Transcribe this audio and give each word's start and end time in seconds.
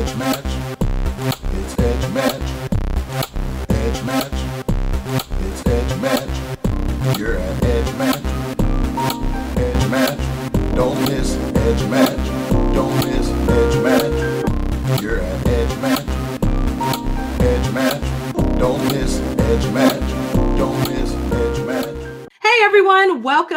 EduMatch. 0.00 0.59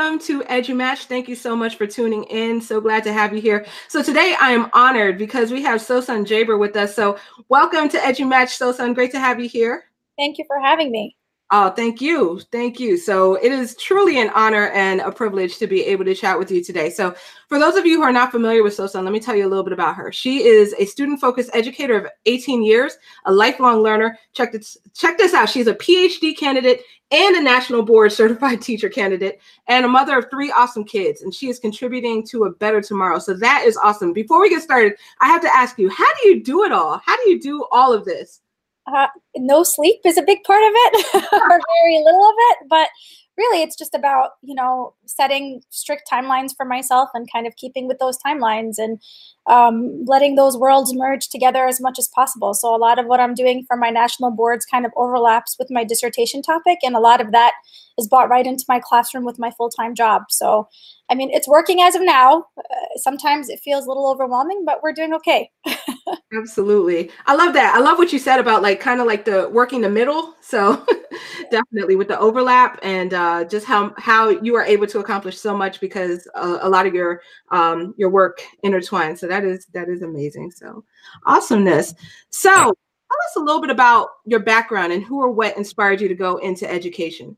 Welcome 0.03 0.19
to 0.27 0.41
EduMatch. 0.41 1.05
Thank 1.05 1.29
you 1.29 1.35
so 1.37 1.55
much 1.55 1.77
for 1.77 1.87
tuning 1.87 2.25
in. 2.25 2.59
So 2.59 2.81
glad 2.81 3.05
to 3.05 3.13
have 3.13 3.33
you 3.33 3.39
here. 3.39 3.65
So 3.87 4.03
today 4.03 4.35
I 4.37 4.51
am 4.51 4.69
honored 4.73 5.17
because 5.17 5.49
we 5.49 5.61
have 5.63 5.79
Sawsan 5.79 6.25
Jaber 6.25 6.59
with 6.59 6.75
us. 6.75 6.93
So 6.93 7.17
welcome 7.47 7.87
to 7.87 7.97
EduMatch, 7.97 8.59
Sawsan. 8.59 8.95
Great 8.95 9.11
to 9.11 9.19
have 9.21 9.39
you 9.39 9.47
here. 9.47 9.85
Thank 10.17 10.39
you 10.39 10.43
for 10.45 10.59
having 10.59 10.91
me. 10.91 11.15
Oh, 11.51 11.69
thank 11.69 12.01
you. 12.01 12.41
Thank 12.51 12.81
you. 12.81 12.97
So 12.97 13.35
it 13.35 13.53
is 13.53 13.77
truly 13.77 14.19
an 14.19 14.29
honor 14.31 14.69
and 14.71 14.99
a 14.99 15.11
privilege 15.11 15.57
to 15.59 15.67
be 15.67 15.85
able 15.85 16.03
to 16.03 16.15
chat 16.15 16.37
with 16.37 16.51
you 16.51 16.61
today. 16.61 16.89
So 16.89 17.15
for 17.47 17.57
those 17.57 17.77
of 17.77 17.85
you 17.85 17.97
who 17.97 18.03
are 18.03 18.11
not 18.11 18.31
familiar 18.31 18.61
with 18.61 18.75
Sawsan, 18.75 19.05
let 19.05 19.13
me 19.13 19.21
tell 19.21 19.37
you 19.37 19.47
a 19.47 19.51
little 19.51 19.63
bit 19.63 19.71
about 19.71 19.95
her. 19.95 20.11
She 20.11 20.43
is 20.43 20.75
a 20.79 20.85
student-focused 20.85 21.51
educator 21.53 21.97
of 21.97 22.11
18 22.25 22.61
years, 22.61 22.97
a 23.23 23.31
lifelong 23.31 23.81
learner. 23.81 24.19
Check 24.33 24.51
this, 24.51 24.75
check 24.93 25.17
this 25.17 25.33
out. 25.33 25.47
She's 25.47 25.67
a 25.67 25.75
PhD 25.75 26.37
candidate 26.37 26.81
and 27.13 27.35
a 27.35 27.41
national 27.41 27.83
board 27.83 28.11
certified 28.11 28.61
teacher 28.61 28.89
candidate 28.89 29.39
and 29.67 29.85
a 29.85 29.87
mother 29.87 30.17
of 30.17 30.29
three 30.29 30.51
awesome 30.51 30.83
kids. 30.83 31.21
And 31.21 31.33
she 31.33 31.47
is 31.47 31.59
contributing 31.59 32.25
to 32.27 32.45
a 32.45 32.51
better 32.51 32.81
tomorrow. 32.81 33.19
So 33.19 33.35
that 33.35 33.63
is 33.65 33.77
awesome. 33.77 34.11
Before 34.11 34.41
we 34.41 34.49
get 34.49 34.63
started, 34.63 34.93
I 35.21 35.27
have 35.27 35.41
to 35.41 35.55
ask 35.55 35.77
you, 35.77 35.89
how 35.89 36.11
do 36.21 36.27
you 36.27 36.43
do 36.43 36.63
it 36.63 36.71
all? 36.71 36.99
How 37.05 37.15
do 37.23 37.29
you 37.29 37.39
do 37.39 37.65
all 37.71 37.93
of 37.93 38.03
this? 38.03 38.41
Uh, 38.85 39.07
no 39.37 39.63
sleep 39.63 40.01
is 40.03 40.17
a 40.17 40.23
big 40.23 40.43
part 40.43 40.61
of 40.61 40.71
it, 40.75 41.23
or 41.33 41.49
very 41.49 42.03
little 42.03 42.25
of 42.25 42.35
it. 42.37 42.57
But 42.69 42.89
really, 43.37 43.61
it's 43.61 43.75
just 43.75 43.95
about 43.95 44.31
you 44.41 44.55
know 44.55 44.93
setting 45.05 45.61
strict 45.69 46.03
timelines 46.11 46.55
for 46.55 46.65
myself 46.65 47.09
and 47.13 47.31
kind 47.31 47.47
of 47.47 47.55
keeping 47.55 47.87
with 47.87 47.99
those 47.99 48.17
timelines 48.17 48.75
and 48.77 49.01
um, 49.47 50.05
letting 50.05 50.35
those 50.35 50.57
worlds 50.57 50.93
merge 50.93 51.29
together 51.29 51.65
as 51.65 51.81
much 51.81 51.99
as 51.99 52.07
possible. 52.07 52.53
So 52.53 52.73
a 52.73 52.77
lot 52.77 52.99
of 52.99 53.05
what 53.05 53.19
I'm 53.19 53.33
doing 53.33 53.65
for 53.67 53.75
my 53.77 53.89
national 53.89 54.31
boards 54.31 54.65
kind 54.65 54.85
of 54.85 54.91
overlaps 54.95 55.55
with 55.57 55.69
my 55.71 55.83
dissertation 55.83 56.41
topic, 56.41 56.79
and 56.83 56.95
a 56.95 56.99
lot 56.99 57.21
of 57.21 57.31
that 57.31 57.53
is 57.97 58.07
bought 58.07 58.29
right 58.29 58.45
into 58.45 58.65
my 58.67 58.79
classroom 58.79 59.25
with 59.25 59.39
my 59.39 59.51
full 59.51 59.69
time 59.69 59.95
job. 59.95 60.23
So 60.29 60.67
I 61.09 61.15
mean, 61.15 61.29
it's 61.31 61.47
working 61.47 61.81
as 61.81 61.95
of 61.95 62.01
now. 62.01 62.45
Uh, 62.57 62.61
sometimes 62.95 63.49
it 63.49 63.59
feels 63.63 63.85
a 63.85 63.87
little 63.87 64.09
overwhelming, 64.09 64.63
but 64.65 64.81
we're 64.81 64.93
doing 64.93 65.13
okay. 65.13 65.49
Absolutely. 66.35 67.11
I 67.27 67.35
love 67.35 67.53
that. 67.53 67.75
I 67.75 67.79
love 67.79 67.97
what 67.97 68.11
you 68.11 68.19
said 68.19 68.39
about 68.39 68.63
like 68.63 68.79
kind 68.79 68.99
of 68.99 69.05
like 69.05 69.25
the 69.25 69.49
working 69.49 69.81
the 69.81 69.89
middle. 69.89 70.33
So 70.41 70.85
definitely 71.51 71.95
with 71.95 72.07
the 72.07 72.19
overlap 72.19 72.79
and 72.81 73.13
uh, 73.13 73.43
just 73.43 73.65
how 73.65 73.93
how 73.97 74.29
you 74.29 74.55
are 74.55 74.63
able 74.63 74.87
to 74.87 74.99
accomplish 74.99 75.37
so 75.37 75.55
much 75.55 75.79
because 75.79 76.27
uh, 76.35 76.59
a 76.61 76.69
lot 76.69 76.87
of 76.87 76.93
your 76.95 77.21
um, 77.51 77.93
your 77.97 78.09
work 78.09 78.41
intertwines. 78.65 79.19
So 79.19 79.27
that 79.27 79.43
is 79.43 79.67
that 79.73 79.89
is 79.89 80.01
amazing. 80.01 80.51
So 80.51 80.83
awesomeness. 81.25 81.93
So 82.29 82.49
tell 82.53 82.63
us 82.71 83.35
a 83.37 83.39
little 83.39 83.61
bit 83.61 83.69
about 83.69 84.09
your 84.25 84.39
background 84.39 84.93
and 84.93 85.03
who 85.03 85.21
or 85.21 85.31
what 85.31 85.57
inspired 85.57 86.01
you 86.01 86.07
to 86.07 86.15
go 86.15 86.37
into 86.37 86.69
education. 86.69 87.37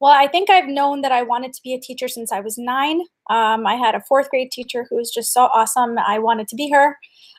Well, 0.00 0.12
I 0.12 0.28
think 0.28 0.48
I've 0.48 0.68
known 0.68 1.02
that 1.02 1.12
I 1.12 1.22
wanted 1.22 1.52
to 1.52 1.60
be 1.62 1.74
a 1.74 1.80
teacher 1.80 2.08
since 2.08 2.32
I 2.32 2.40
was 2.40 2.56
nine. 2.56 3.02
Um, 3.28 3.66
I 3.66 3.74
had 3.74 3.94
a 3.94 4.00
fourth 4.00 4.30
grade 4.30 4.50
teacher 4.50 4.86
who 4.88 4.96
was 4.96 5.10
just 5.10 5.32
so 5.32 5.42
awesome. 5.52 5.98
I 5.98 6.18
wanted 6.18 6.48
to 6.48 6.56
be 6.56 6.70
her. 6.70 6.96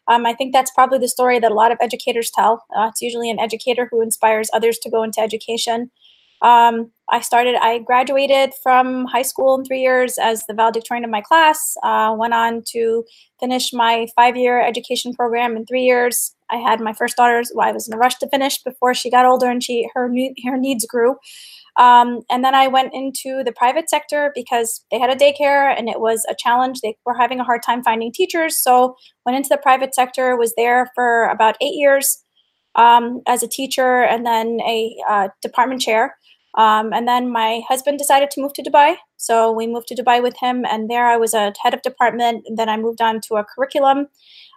Um, 0.07 0.25
I 0.25 0.33
think 0.33 0.53
that's 0.53 0.71
probably 0.71 0.99
the 0.99 1.07
story 1.07 1.39
that 1.39 1.51
a 1.51 1.55
lot 1.55 1.71
of 1.71 1.79
educators 1.81 2.31
tell. 2.33 2.63
Uh, 2.75 2.87
it's 2.89 3.01
usually 3.01 3.31
an 3.31 3.39
educator 3.39 3.87
who 3.89 4.01
inspires 4.01 4.49
others 4.53 4.77
to 4.79 4.91
go 4.91 5.01
into 5.01 5.19
education. 5.21 5.89
Um, 6.43 6.91
I 7.11 7.21
started, 7.21 7.55
I 7.61 7.79
graduated 7.79 8.53
from 8.63 9.05
high 9.05 9.21
school 9.21 9.55
in 9.55 9.65
three 9.65 9.81
years 9.81 10.17
as 10.17 10.43
the 10.47 10.55
valedictorian 10.55 11.03
of 11.03 11.11
my 11.11 11.21
class, 11.21 11.75
uh, 11.83 12.15
went 12.17 12.33
on 12.33 12.63
to 12.69 13.03
finish 13.39 13.73
my 13.73 14.07
five 14.15 14.35
year 14.35 14.59
education 14.59 15.13
program 15.13 15.55
in 15.55 15.65
three 15.65 15.83
years. 15.83 16.33
I 16.49 16.57
had 16.57 16.79
my 16.79 16.93
first 16.93 17.15
daughter, 17.15 17.43
well, 17.53 17.67
I 17.67 17.71
was 17.71 17.87
in 17.87 17.93
a 17.93 17.97
rush 17.97 18.15
to 18.15 18.29
finish 18.29 18.57
before 18.63 18.93
she 18.95 19.11
got 19.11 19.25
older 19.25 19.47
and 19.49 19.63
she 19.63 19.87
her, 19.93 20.11
her 20.45 20.57
needs 20.57 20.85
grew. 20.85 21.15
Um, 21.81 22.21
and 22.29 22.45
then 22.45 22.53
I 22.53 22.67
went 22.67 22.93
into 22.93 23.43
the 23.43 23.51
private 23.51 23.89
sector 23.89 24.31
because 24.35 24.85
they 24.91 24.99
had 24.99 25.09
a 25.09 25.15
daycare 25.15 25.75
and 25.75 25.89
it 25.89 25.99
was 25.99 26.23
a 26.29 26.35
challenge. 26.37 26.81
They 26.81 26.95
were 27.07 27.15
having 27.15 27.39
a 27.39 27.43
hard 27.43 27.63
time 27.63 27.81
finding 27.81 28.11
teachers. 28.13 28.55
So 28.55 28.95
went 29.25 29.35
into 29.35 29.49
the 29.49 29.57
private 29.57 29.95
sector, 29.95 30.37
was 30.37 30.53
there 30.55 30.91
for 30.93 31.25
about 31.29 31.55
eight 31.59 31.73
years 31.73 32.23
um, 32.75 33.21
as 33.27 33.41
a 33.41 33.47
teacher 33.47 34.03
and 34.03 34.27
then 34.27 34.59
a 34.61 34.95
uh, 35.09 35.29
department 35.41 35.81
chair. 35.81 36.15
Um, 36.55 36.93
and 36.93 37.07
then 37.07 37.31
my 37.31 37.61
husband 37.67 37.97
decided 37.97 38.29
to 38.31 38.41
move 38.41 38.53
to 38.53 38.61
Dubai. 38.63 38.97
So 39.17 39.51
we 39.51 39.65
moved 39.65 39.87
to 39.87 39.95
Dubai 39.95 40.21
with 40.21 40.35
him. 40.39 40.65
And 40.69 40.87
there 40.87 41.07
I 41.07 41.17
was 41.17 41.33
a 41.33 41.51
head 41.63 41.73
of 41.73 41.81
department. 41.81 42.43
And 42.45 42.59
then 42.59 42.69
I 42.69 42.77
moved 42.77 43.01
on 43.01 43.21
to 43.21 43.37
a 43.37 43.43
curriculum 43.55 44.07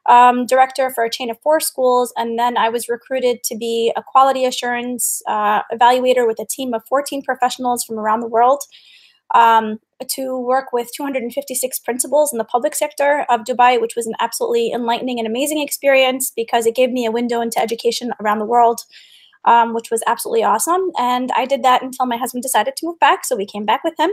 um, 0.06 0.46
director 0.46 0.90
for 0.90 1.04
a 1.04 1.10
chain 1.10 1.30
of 1.30 1.40
four 1.40 1.60
schools. 1.60 2.12
And 2.16 2.38
then 2.38 2.56
I 2.56 2.68
was 2.68 2.88
recruited 2.88 3.42
to 3.44 3.56
be 3.56 3.92
a 3.96 4.02
quality 4.02 4.44
assurance 4.44 5.22
uh, 5.26 5.62
evaluator 5.72 6.26
with 6.26 6.38
a 6.38 6.46
team 6.48 6.74
of 6.74 6.82
14 6.88 7.22
professionals 7.22 7.84
from 7.84 7.98
around 7.98 8.20
the 8.20 8.28
world 8.28 8.62
um, 9.34 9.78
to 10.08 10.38
work 10.38 10.72
with 10.72 10.90
256 10.94 11.78
principals 11.80 12.32
in 12.32 12.38
the 12.38 12.44
public 12.44 12.74
sector 12.74 13.24
of 13.28 13.40
Dubai, 13.40 13.80
which 13.80 13.96
was 13.96 14.06
an 14.06 14.14
absolutely 14.20 14.70
enlightening 14.72 15.18
and 15.18 15.26
amazing 15.26 15.62
experience 15.62 16.30
because 16.34 16.66
it 16.66 16.74
gave 16.74 16.90
me 16.90 17.06
a 17.06 17.10
window 17.10 17.40
into 17.40 17.60
education 17.60 18.12
around 18.20 18.38
the 18.38 18.44
world. 18.44 18.82
Um, 19.46 19.74
which 19.74 19.90
was 19.90 20.02
absolutely 20.06 20.42
awesome. 20.42 20.90
And 20.96 21.30
I 21.36 21.44
did 21.44 21.62
that 21.64 21.82
until 21.82 22.06
my 22.06 22.16
husband 22.16 22.42
decided 22.42 22.76
to 22.76 22.86
move 22.86 22.98
back. 22.98 23.26
So 23.26 23.36
we 23.36 23.44
came 23.44 23.66
back 23.66 23.84
with 23.84 23.92
him. 23.98 24.10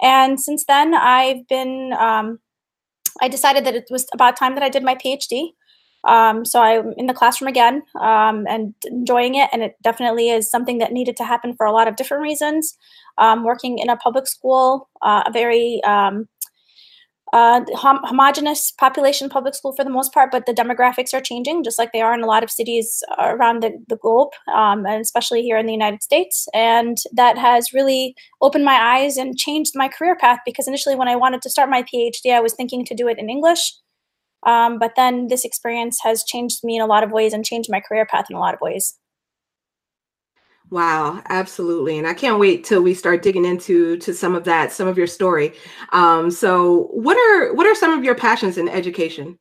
And 0.00 0.40
since 0.40 0.64
then, 0.64 0.94
I've 0.94 1.46
been 1.48 1.92
um, 1.92 2.38
I 3.20 3.28
decided 3.28 3.64
that 3.64 3.74
it 3.74 3.86
was 3.90 4.06
about 4.12 4.36
time 4.36 4.54
that 4.54 4.62
I 4.62 4.68
did 4.68 4.82
my 4.82 4.94
PhD. 4.94 5.50
Um, 6.04 6.44
so 6.44 6.60
I'm 6.60 6.92
in 6.98 7.06
the 7.06 7.14
classroom 7.14 7.48
again 7.48 7.82
um, 7.98 8.44
and 8.46 8.74
enjoying 8.84 9.36
it. 9.36 9.48
And 9.52 9.62
it 9.62 9.76
definitely 9.82 10.28
is 10.28 10.50
something 10.50 10.78
that 10.78 10.92
needed 10.92 11.16
to 11.16 11.24
happen 11.24 11.54
for 11.56 11.64
a 11.66 11.72
lot 11.72 11.88
of 11.88 11.96
different 11.96 12.22
reasons. 12.22 12.76
Um, 13.16 13.44
working 13.44 13.78
in 13.78 13.88
a 13.88 13.96
public 13.96 14.26
school, 14.26 14.88
uh, 15.02 15.22
a 15.26 15.32
very 15.32 15.82
um, 15.84 16.28
uh, 17.32 17.62
hom- 17.74 18.02
homogenous 18.04 18.72
population 18.72 19.28
public 19.28 19.54
school 19.54 19.74
for 19.74 19.84
the 19.84 19.90
most 19.90 20.12
part, 20.12 20.30
but 20.30 20.46
the 20.46 20.52
demographics 20.52 21.12
are 21.14 21.20
changing, 21.20 21.64
just 21.64 21.78
like 21.78 21.92
they 21.92 22.00
are 22.00 22.14
in 22.14 22.22
a 22.22 22.26
lot 22.26 22.44
of 22.44 22.50
cities 22.50 23.02
around 23.18 23.62
the, 23.62 23.72
the 23.88 23.96
globe, 23.96 24.28
um, 24.54 24.86
and 24.86 25.00
especially 25.00 25.42
here 25.42 25.58
in 25.58 25.66
the 25.66 25.72
United 25.72 26.02
States. 26.02 26.46
And 26.54 26.96
that 27.12 27.38
has 27.38 27.72
really 27.72 28.14
opened 28.40 28.64
my 28.64 28.74
eyes 28.74 29.16
and 29.16 29.38
changed 29.38 29.72
my 29.74 29.88
career 29.88 30.16
path 30.16 30.40
because 30.44 30.68
initially, 30.68 30.94
when 30.94 31.08
I 31.08 31.16
wanted 31.16 31.42
to 31.42 31.50
start 31.50 31.70
my 31.70 31.82
PhD, 31.82 32.32
I 32.32 32.40
was 32.40 32.54
thinking 32.54 32.84
to 32.84 32.94
do 32.94 33.08
it 33.08 33.18
in 33.18 33.30
English. 33.30 33.72
Um, 34.46 34.78
but 34.78 34.92
then 34.94 35.28
this 35.28 35.44
experience 35.44 35.98
has 36.02 36.22
changed 36.22 36.62
me 36.62 36.76
in 36.76 36.82
a 36.82 36.86
lot 36.86 37.02
of 37.02 37.10
ways 37.10 37.32
and 37.32 37.44
changed 37.44 37.70
my 37.70 37.80
career 37.80 38.06
path 38.06 38.26
in 38.28 38.36
a 38.36 38.40
lot 38.40 38.54
of 38.54 38.60
ways. 38.60 38.98
Wow, 40.70 41.22
absolutely. 41.28 41.98
And 41.98 42.06
I 42.06 42.14
can't 42.14 42.38
wait 42.40 42.64
till 42.64 42.82
we 42.82 42.94
start 42.94 43.22
digging 43.22 43.44
into 43.44 43.96
to 43.98 44.12
some 44.14 44.34
of 44.34 44.44
that, 44.44 44.72
some 44.72 44.88
of 44.88 44.98
your 44.98 45.06
story. 45.06 45.52
Um, 45.92 46.30
so 46.30 46.88
what 46.92 47.16
are 47.16 47.54
what 47.54 47.66
are 47.66 47.74
some 47.74 47.96
of 47.96 48.02
your 48.04 48.14
passions 48.14 48.58
in 48.58 48.68
education? 48.68 49.38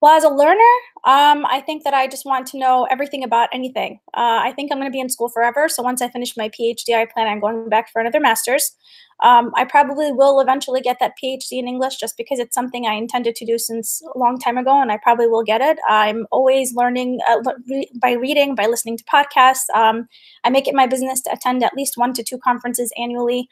Well, 0.00 0.16
as 0.16 0.22
a 0.22 0.28
learner, 0.28 0.62
um, 1.04 1.44
I 1.46 1.60
think 1.60 1.82
that 1.82 1.92
I 1.92 2.06
just 2.06 2.24
want 2.24 2.46
to 2.48 2.58
know 2.58 2.86
everything 2.88 3.24
about 3.24 3.48
anything. 3.52 3.98
Uh, 4.14 4.38
I 4.44 4.52
think 4.54 4.70
I'm 4.70 4.78
going 4.78 4.90
to 4.90 4.94
be 4.94 5.00
in 5.00 5.08
school 5.08 5.28
forever. 5.28 5.68
So 5.68 5.82
once 5.82 6.00
I 6.00 6.08
finish 6.08 6.36
my 6.36 6.48
PhD, 6.50 6.94
I 6.94 7.04
plan 7.04 7.26
on 7.26 7.40
going 7.40 7.68
back 7.68 7.90
for 7.90 8.00
another 8.00 8.20
master's. 8.20 8.76
Um, 9.24 9.50
I 9.56 9.64
probably 9.64 10.12
will 10.12 10.38
eventually 10.38 10.80
get 10.80 10.98
that 11.00 11.14
PhD 11.20 11.58
in 11.58 11.66
English 11.66 11.96
just 11.96 12.16
because 12.16 12.38
it's 12.38 12.54
something 12.54 12.86
I 12.86 12.94
intended 12.94 13.34
to 13.36 13.44
do 13.44 13.58
since 13.58 14.00
a 14.14 14.16
long 14.16 14.38
time 14.38 14.56
ago, 14.56 14.80
and 14.80 14.92
I 14.92 14.98
probably 14.98 15.26
will 15.26 15.42
get 15.42 15.60
it. 15.60 15.78
I'm 15.88 16.28
always 16.30 16.74
learning 16.74 17.18
uh, 17.28 17.42
re- 17.68 17.90
by 18.00 18.12
reading, 18.12 18.54
by 18.54 18.66
listening 18.66 18.98
to 18.98 19.04
podcasts. 19.04 19.68
Um, 19.74 20.06
I 20.44 20.50
make 20.50 20.68
it 20.68 20.74
my 20.74 20.86
business 20.86 21.20
to 21.22 21.32
attend 21.32 21.64
at 21.64 21.74
least 21.74 21.94
one 21.96 22.12
to 22.12 22.22
two 22.22 22.38
conferences 22.38 22.92
annually, 22.96 23.48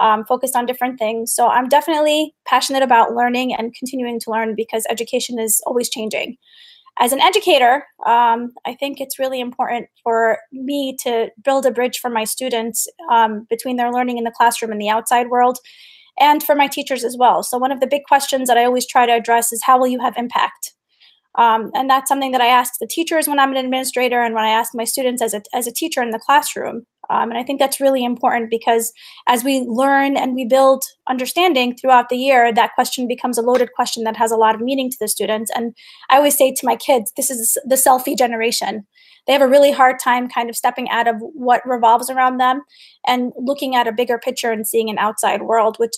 um, 0.00 0.24
focused 0.24 0.56
on 0.56 0.66
different 0.66 0.98
things. 0.98 1.32
So 1.34 1.46
I'm 1.46 1.68
definitely 1.68 2.34
passionate 2.46 2.82
about 2.82 3.14
learning 3.14 3.54
and 3.54 3.74
continuing 3.74 4.18
to 4.20 4.30
learn 4.30 4.54
because 4.56 4.84
education 4.90 5.38
is 5.38 5.62
always 5.66 5.88
changing 5.88 6.36
as 7.00 7.12
an 7.12 7.20
educator, 7.20 7.86
um, 8.06 8.52
I 8.66 8.74
think 8.74 9.00
it's 9.00 9.18
really 9.18 9.40
important 9.40 9.88
for 10.02 10.38
me 10.52 10.96
to 11.02 11.30
build 11.42 11.64
a 11.64 11.70
bridge 11.70 11.98
for 11.98 12.10
my 12.10 12.24
students 12.24 12.86
um, 13.10 13.46
between 13.48 13.76
their 13.76 13.90
learning 13.90 14.18
in 14.18 14.24
the 14.24 14.30
classroom 14.36 14.70
and 14.70 14.80
the 14.80 14.90
outside 14.90 15.28
world, 15.28 15.58
and 16.18 16.42
for 16.42 16.54
my 16.54 16.66
teachers 16.66 17.02
as 17.02 17.16
well. 17.18 17.42
So, 17.42 17.56
one 17.56 17.72
of 17.72 17.80
the 17.80 17.86
big 17.86 18.04
questions 18.04 18.48
that 18.48 18.58
I 18.58 18.64
always 18.64 18.86
try 18.86 19.06
to 19.06 19.12
address 19.12 19.50
is 19.50 19.62
how 19.64 19.78
will 19.78 19.86
you 19.86 20.00
have 20.00 20.14
impact? 20.18 20.74
Um, 21.36 21.70
and 21.74 21.88
that's 21.88 22.08
something 22.08 22.32
that 22.32 22.40
I 22.42 22.48
ask 22.48 22.74
the 22.80 22.88
teachers 22.88 23.26
when 23.26 23.38
I'm 23.38 23.52
an 23.52 23.64
administrator, 23.64 24.20
and 24.20 24.34
when 24.34 24.44
I 24.44 24.50
ask 24.50 24.74
my 24.74 24.84
students 24.84 25.22
as 25.22 25.32
a, 25.32 25.42
as 25.54 25.66
a 25.66 25.72
teacher 25.72 26.02
in 26.02 26.10
the 26.10 26.18
classroom. 26.18 26.84
Um, 27.10 27.30
and 27.30 27.38
I 27.38 27.42
think 27.42 27.58
that's 27.58 27.80
really 27.80 28.04
important 28.04 28.50
because 28.50 28.92
as 29.26 29.42
we 29.42 29.60
learn 29.60 30.16
and 30.16 30.34
we 30.34 30.44
build 30.44 30.84
understanding 31.08 31.76
throughout 31.76 32.08
the 32.08 32.16
year, 32.16 32.52
that 32.52 32.74
question 32.74 33.08
becomes 33.08 33.36
a 33.36 33.42
loaded 33.42 33.72
question 33.74 34.04
that 34.04 34.16
has 34.16 34.30
a 34.30 34.36
lot 34.36 34.54
of 34.54 34.60
meaning 34.60 34.90
to 34.90 34.96
the 35.00 35.08
students. 35.08 35.50
And 35.54 35.74
I 36.08 36.16
always 36.16 36.38
say 36.38 36.52
to 36.52 36.66
my 36.66 36.76
kids, 36.76 37.12
this 37.16 37.28
is 37.30 37.58
the 37.64 37.74
selfie 37.74 38.16
generation. 38.16 38.86
They 39.26 39.32
have 39.32 39.42
a 39.42 39.48
really 39.48 39.72
hard 39.72 39.98
time 40.02 40.28
kind 40.28 40.48
of 40.48 40.56
stepping 40.56 40.88
out 40.88 41.06
of 41.06 41.16
what 41.18 41.66
revolves 41.66 42.10
around 42.10 42.38
them 42.38 42.62
and 43.06 43.32
looking 43.36 43.74
at 43.74 43.88
a 43.88 43.92
bigger 43.92 44.18
picture 44.18 44.50
and 44.50 44.66
seeing 44.66 44.88
an 44.88 44.98
outside 44.98 45.42
world, 45.42 45.76
which 45.78 45.92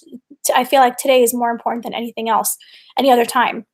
I 0.55 0.65
feel 0.65 0.81
like 0.81 0.97
today 0.97 1.23
is 1.23 1.35
more 1.35 1.50
important 1.50 1.85
than 1.85 1.94
anything 1.94 2.29
else, 2.29 2.56
any 2.99 3.11
other 3.11 3.25
time. 3.25 3.67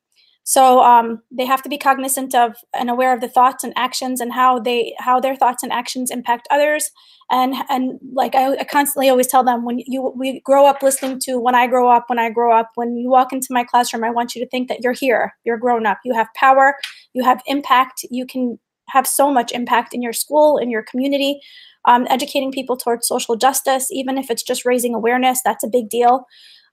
So 0.49 0.81
um, 0.81 1.21
they 1.29 1.45
have 1.45 1.61
to 1.61 1.69
be 1.69 1.77
cognizant 1.77 2.33
of 2.33 2.55
and 2.73 2.89
aware 2.89 3.13
of 3.13 3.21
the 3.21 3.27
thoughts 3.27 3.63
and 3.63 3.71
actions 3.75 4.19
and 4.19 4.33
how 4.33 4.57
they 4.57 4.95
how 4.97 5.19
their 5.19 5.35
thoughts 5.35 5.61
and 5.61 5.71
actions 5.71 6.09
impact 6.09 6.47
others. 6.49 6.89
And 7.29 7.53
and 7.69 7.99
like 8.13 8.33
I, 8.33 8.53
I 8.53 8.63
constantly 8.63 9.09
always 9.09 9.27
tell 9.27 9.43
them 9.43 9.63
when 9.63 9.77
you 9.85 10.11
we 10.17 10.39
grow 10.39 10.65
up 10.65 10.81
listening 10.81 11.19
to 11.25 11.39
when 11.39 11.53
I 11.53 11.67
grow 11.67 11.87
up 11.87 12.05
when 12.07 12.17
I 12.17 12.31
grow 12.31 12.51
up 12.51 12.71
when 12.73 12.97
you 12.97 13.11
walk 13.11 13.31
into 13.31 13.49
my 13.51 13.63
classroom 13.63 14.03
I 14.03 14.09
want 14.09 14.33
you 14.33 14.43
to 14.43 14.49
think 14.49 14.69
that 14.69 14.79
you're 14.81 14.91
here. 14.91 15.35
You're 15.43 15.59
grown 15.59 15.85
up. 15.85 15.99
You 16.03 16.15
have 16.15 16.29
power. 16.35 16.73
You 17.13 17.23
have 17.23 17.43
impact. 17.45 18.03
You 18.09 18.25
can 18.25 18.57
have 18.87 19.05
so 19.05 19.31
much 19.31 19.51
impact 19.51 19.93
in 19.93 20.01
your 20.01 20.13
school 20.13 20.57
in 20.57 20.71
your 20.71 20.81
community. 20.81 21.41
Um, 21.85 22.07
educating 22.09 22.51
people 22.51 22.75
towards 22.75 23.07
social 23.07 23.37
justice 23.37 23.87
even 23.89 24.17
if 24.17 24.29
it's 24.29 24.43
just 24.43 24.65
raising 24.65 24.93
awareness 24.93 25.39
that's 25.45 25.63
a 25.63 25.67
big 25.69 25.89
deal 25.89 26.25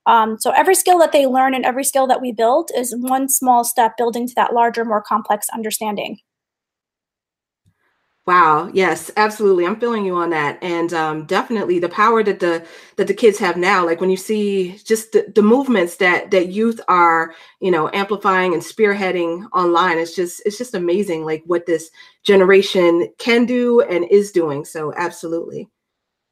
um, 0.07 0.39
so 0.39 0.51
every 0.51 0.73
skill 0.73 0.97
that 0.99 1.11
they 1.11 1.27
learn 1.27 1.53
and 1.53 1.65
every 1.65 1.83
skill 1.83 2.07
that 2.07 2.21
we 2.21 2.31
build 2.31 2.71
is 2.75 2.95
one 2.97 3.29
small 3.29 3.63
step 3.63 3.97
building 3.97 4.25
to 4.27 4.33
that 4.35 4.53
larger, 4.53 4.85
more 4.85 5.01
complex 5.01 5.47
understanding. 5.53 6.17
Wow. 8.25 8.69
Yes, 8.73 9.09
absolutely. 9.15 9.65
I'm 9.65 9.79
feeling 9.79 10.03
you 10.03 10.15
on 10.17 10.31
that, 10.31 10.61
and 10.61 10.91
um, 10.93 11.25
definitely 11.25 11.79
the 11.79 11.87
power 11.87 12.23
that 12.23 12.41
the 12.41 12.65
that 12.97 13.07
the 13.07 13.13
kids 13.13 13.37
have 13.39 13.55
now. 13.55 13.85
Like 13.85 14.01
when 14.01 14.09
you 14.09 14.17
see 14.17 14.77
just 14.83 15.13
the, 15.13 15.31
the 15.33 15.41
movements 15.41 15.95
that 15.97 16.31
that 16.31 16.49
youth 16.49 16.81
are, 16.89 17.33
you 17.61 17.71
know, 17.71 17.89
amplifying 17.93 18.53
and 18.53 18.61
spearheading 18.61 19.47
online. 19.53 19.97
It's 19.97 20.13
just 20.13 20.41
it's 20.45 20.57
just 20.57 20.75
amazing, 20.75 21.23
like 21.23 21.41
what 21.45 21.65
this 21.67 21.89
generation 22.23 23.07
can 23.17 23.45
do 23.45 23.79
and 23.79 24.03
is 24.11 24.33
doing. 24.33 24.65
So 24.65 24.93
absolutely, 24.97 25.69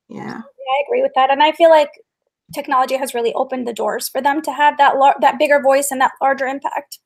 yeah. 0.09 0.41
I 0.41 0.83
agree 0.85 1.01
with 1.01 1.13
that, 1.15 1.31
and 1.31 1.41
I 1.41 1.53
feel 1.53 1.69
like 1.69 1.91
technology 2.53 2.95
has 2.95 3.13
really 3.13 3.33
opened 3.33 3.67
the 3.67 3.73
doors 3.73 4.09
for 4.09 4.21
them 4.21 4.41
to 4.43 4.51
have 4.51 4.77
that 4.77 4.97
lar- 4.97 5.15
that 5.21 5.39
bigger 5.39 5.59
voice 5.61 5.89
and 5.91 6.01
that 6.01 6.11
larger 6.21 6.45
impact. 6.45 6.99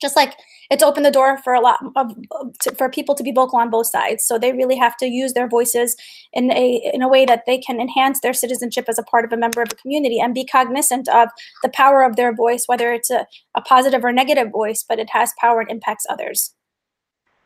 Just 0.00 0.16
like 0.16 0.34
it's 0.70 0.82
opened 0.82 1.06
the 1.06 1.10
door 1.10 1.38
for 1.38 1.54
a 1.54 1.60
lot 1.60 1.78
of 1.96 2.12
to, 2.60 2.74
for 2.74 2.90
people 2.90 3.14
to 3.14 3.22
be 3.22 3.32
vocal 3.32 3.58
on 3.58 3.70
both 3.70 3.86
sides. 3.86 4.24
So 4.24 4.38
they 4.38 4.52
really 4.52 4.76
have 4.76 4.96
to 4.98 5.06
use 5.06 5.32
their 5.32 5.48
voices 5.48 5.96
in 6.32 6.50
a 6.52 6.90
in 6.92 7.02
a 7.02 7.08
way 7.08 7.24
that 7.24 7.44
they 7.46 7.58
can 7.58 7.80
enhance 7.80 8.20
their 8.20 8.34
citizenship 8.34 8.86
as 8.88 8.98
a 8.98 9.02
part 9.02 9.24
of 9.24 9.32
a 9.32 9.36
member 9.36 9.62
of 9.62 9.68
a 9.72 9.76
community 9.76 10.20
and 10.20 10.34
be 10.34 10.44
cognizant 10.44 11.08
of 11.08 11.28
the 11.62 11.70
power 11.70 12.02
of 12.02 12.16
their 12.16 12.34
voice 12.34 12.64
whether 12.66 12.92
it's 12.92 13.10
a, 13.10 13.26
a 13.54 13.62
positive 13.62 14.04
or 14.04 14.12
negative 14.12 14.50
voice 14.50 14.84
but 14.86 14.98
it 14.98 15.10
has 15.10 15.32
power 15.40 15.60
and 15.60 15.70
impacts 15.70 16.04
others. 16.10 16.54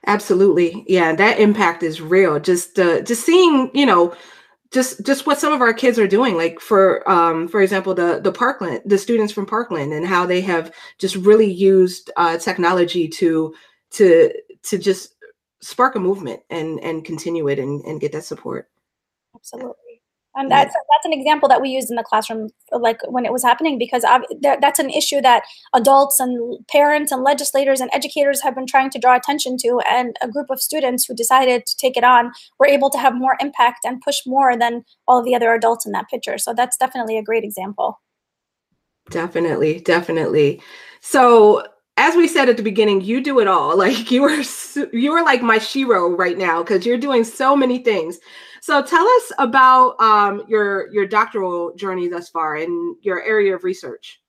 Absolutely. 0.06 0.84
Yeah 0.88 1.14
that 1.14 1.38
impact 1.38 1.82
is 1.84 2.00
real. 2.00 2.40
Just 2.40 2.78
uh, 2.80 3.02
just 3.02 3.24
seeing 3.24 3.70
you 3.74 3.86
know 3.86 4.14
just 4.70 5.04
just 5.04 5.26
what 5.26 5.40
some 5.40 5.52
of 5.52 5.60
our 5.60 5.72
kids 5.72 5.98
are 5.98 6.06
doing 6.06 6.36
like 6.36 6.60
for 6.60 7.08
um 7.10 7.48
for 7.48 7.60
example 7.60 7.94
the 7.94 8.20
the 8.22 8.30
parkland 8.30 8.80
the 8.84 8.98
students 8.98 9.32
from 9.32 9.44
parkland 9.44 9.92
and 9.92 10.06
how 10.06 10.24
they 10.24 10.40
have 10.40 10.72
just 10.98 11.16
really 11.16 11.50
used 11.50 12.10
uh, 12.16 12.38
technology 12.38 13.08
to 13.08 13.54
to 13.90 14.32
to 14.62 14.78
just 14.78 15.14
spark 15.60 15.96
a 15.96 16.00
movement 16.00 16.40
and 16.50 16.80
and 16.80 17.04
continue 17.04 17.48
it 17.48 17.58
and, 17.58 17.84
and 17.84 18.00
get 18.00 18.12
that 18.12 18.24
support. 18.24 18.68
Absolutely 19.34 19.89
Um, 20.40 20.44
and 20.46 20.50
that's 20.50 20.74
that's 20.74 21.04
an 21.04 21.12
example 21.12 21.48
that 21.48 21.60
we 21.60 21.68
used 21.68 21.90
in 21.90 21.96
the 21.96 22.02
classroom, 22.02 22.50
like 22.72 22.98
when 23.08 23.26
it 23.26 23.32
was 23.32 23.42
happening, 23.42 23.78
because 23.78 24.04
that's 24.40 24.78
an 24.78 24.90
issue 24.90 25.20
that 25.20 25.44
adults 25.74 26.18
and 26.18 26.66
parents 26.68 27.12
and 27.12 27.22
legislators 27.22 27.80
and 27.80 27.90
educators 27.92 28.42
have 28.42 28.54
been 28.54 28.66
trying 28.66 28.90
to 28.90 28.98
draw 28.98 29.16
attention 29.16 29.56
to. 29.58 29.80
And 29.88 30.16
a 30.22 30.28
group 30.28 30.50
of 30.50 30.60
students 30.60 31.04
who 31.04 31.14
decided 31.14 31.66
to 31.66 31.76
take 31.76 31.96
it 31.96 32.04
on 32.04 32.32
were 32.58 32.66
able 32.66 32.90
to 32.90 32.98
have 32.98 33.14
more 33.14 33.36
impact 33.40 33.80
and 33.84 34.00
push 34.00 34.20
more 34.26 34.56
than 34.56 34.84
all 35.06 35.18
of 35.18 35.24
the 35.24 35.34
other 35.34 35.52
adults 35.52 35.84
in 35.84 35.92
that 35.92 36.08
picture. 36.08 36.38
So 36.38 36.54
that's 36.54 36.76
definitely 36.76 37.18
a 37.18 37.22
great 37.22 37.44
example. 37.44 38.00
Definitely, 39.10 39.80
definitely. 39.80 40.62
So 41.00 41.66
as 41.96 42.16
we 42.16 42.28
said 42.28 42.48
at 42.48 42.56
the 42.56 42.62
beginning, 42.62 43.02
you 43.02 43.20
do 43.20 43.40
it 43.40 43.46
all. 43.46 43.76
Like 43.80 44.10
you 44.10 44.24
are, 44.24 44.42
you 44.92 45.12
are 45.12 45.24
like 45.24 45.42
my 45.42 45.58
shero 45.58 46.16
right 46.16 46.38
now 46.38 46.62
because 46.62 46.86
you're 46.86 46.98
doing 46.98 47.24
so 47.24 47.54
many 47.54 47.78
things. 47.78 48.18
So 48.62 48.82
tell 48.82 49.06
us 49.06 49.32
about 49.38 50.00
um, 50.00 50.44
your 50.48 50.92
your 50.92 51.06
doctoral 51.06 51.74
journey 51.74 52.08
thus 52.08 52.28
far 52.28 52.56
and 52.56 52.96
your 53.02 53.22
area 53.22 53.54
of 53.54 53.64
research. 53.64 54.20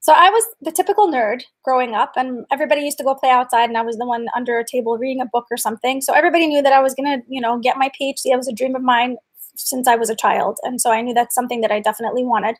So 0.00 0.12
I 0.12 0.30
was 0.30 0.44
the 0.60 0.72
typical 0.72 1.08
nerd 1.08 1.42
growing 1.64 1.94
up, 1.94 2.12
and 2.16 2.46
everybody 2.50 2.82
used 2.82 2.98
to 2.98 3.04
go 3.04 3.14
play 3.14 3.30
outside, 3.30 3.68
and 3.68 3.76
I 3.76 3.82
was 3.82 3.96
the 3.96 4.06
one 4.06 4.26
under 4.34 4.58
a 4.58 4.64
table 4.64 4.96
reading 4.96 5.20
a 5.20 5.26
book 5.26 5.46
or 5.50 5.56
something. 5.56 6.00
So 6.00 6.14
everybody 6.14 6.46
knew 6.46 6.62
that 6.62 6.72
I 6.72 6.80
was 6.80 6.94
gonna, 6.94 7.18
you 7.28 7.40
know, 7.40 7.58
get 7.58 7.76
my 7.76 7.90
PhD. 7.90 8.26
It 8.26 8.36
was 8.36 8.48
a 8.48 8.52
dream 8.52 8.74
of 8.74 8.82
mine 8.82 9.16
since 9.56 9.88
I 9.88 9.96
was 9.96 10.08
a 10.08 10.16
child, 10.16 10.58
and 10.62 10.80
so 10.80 10.90
I 10.90 11.02
knew 11.02 11.14
that's 11.14 11.34
something 11.34 11.60
that 11.62 11.72
I 11.72 11.80
definitely 11.80 12.24
wanted 12.24 12.56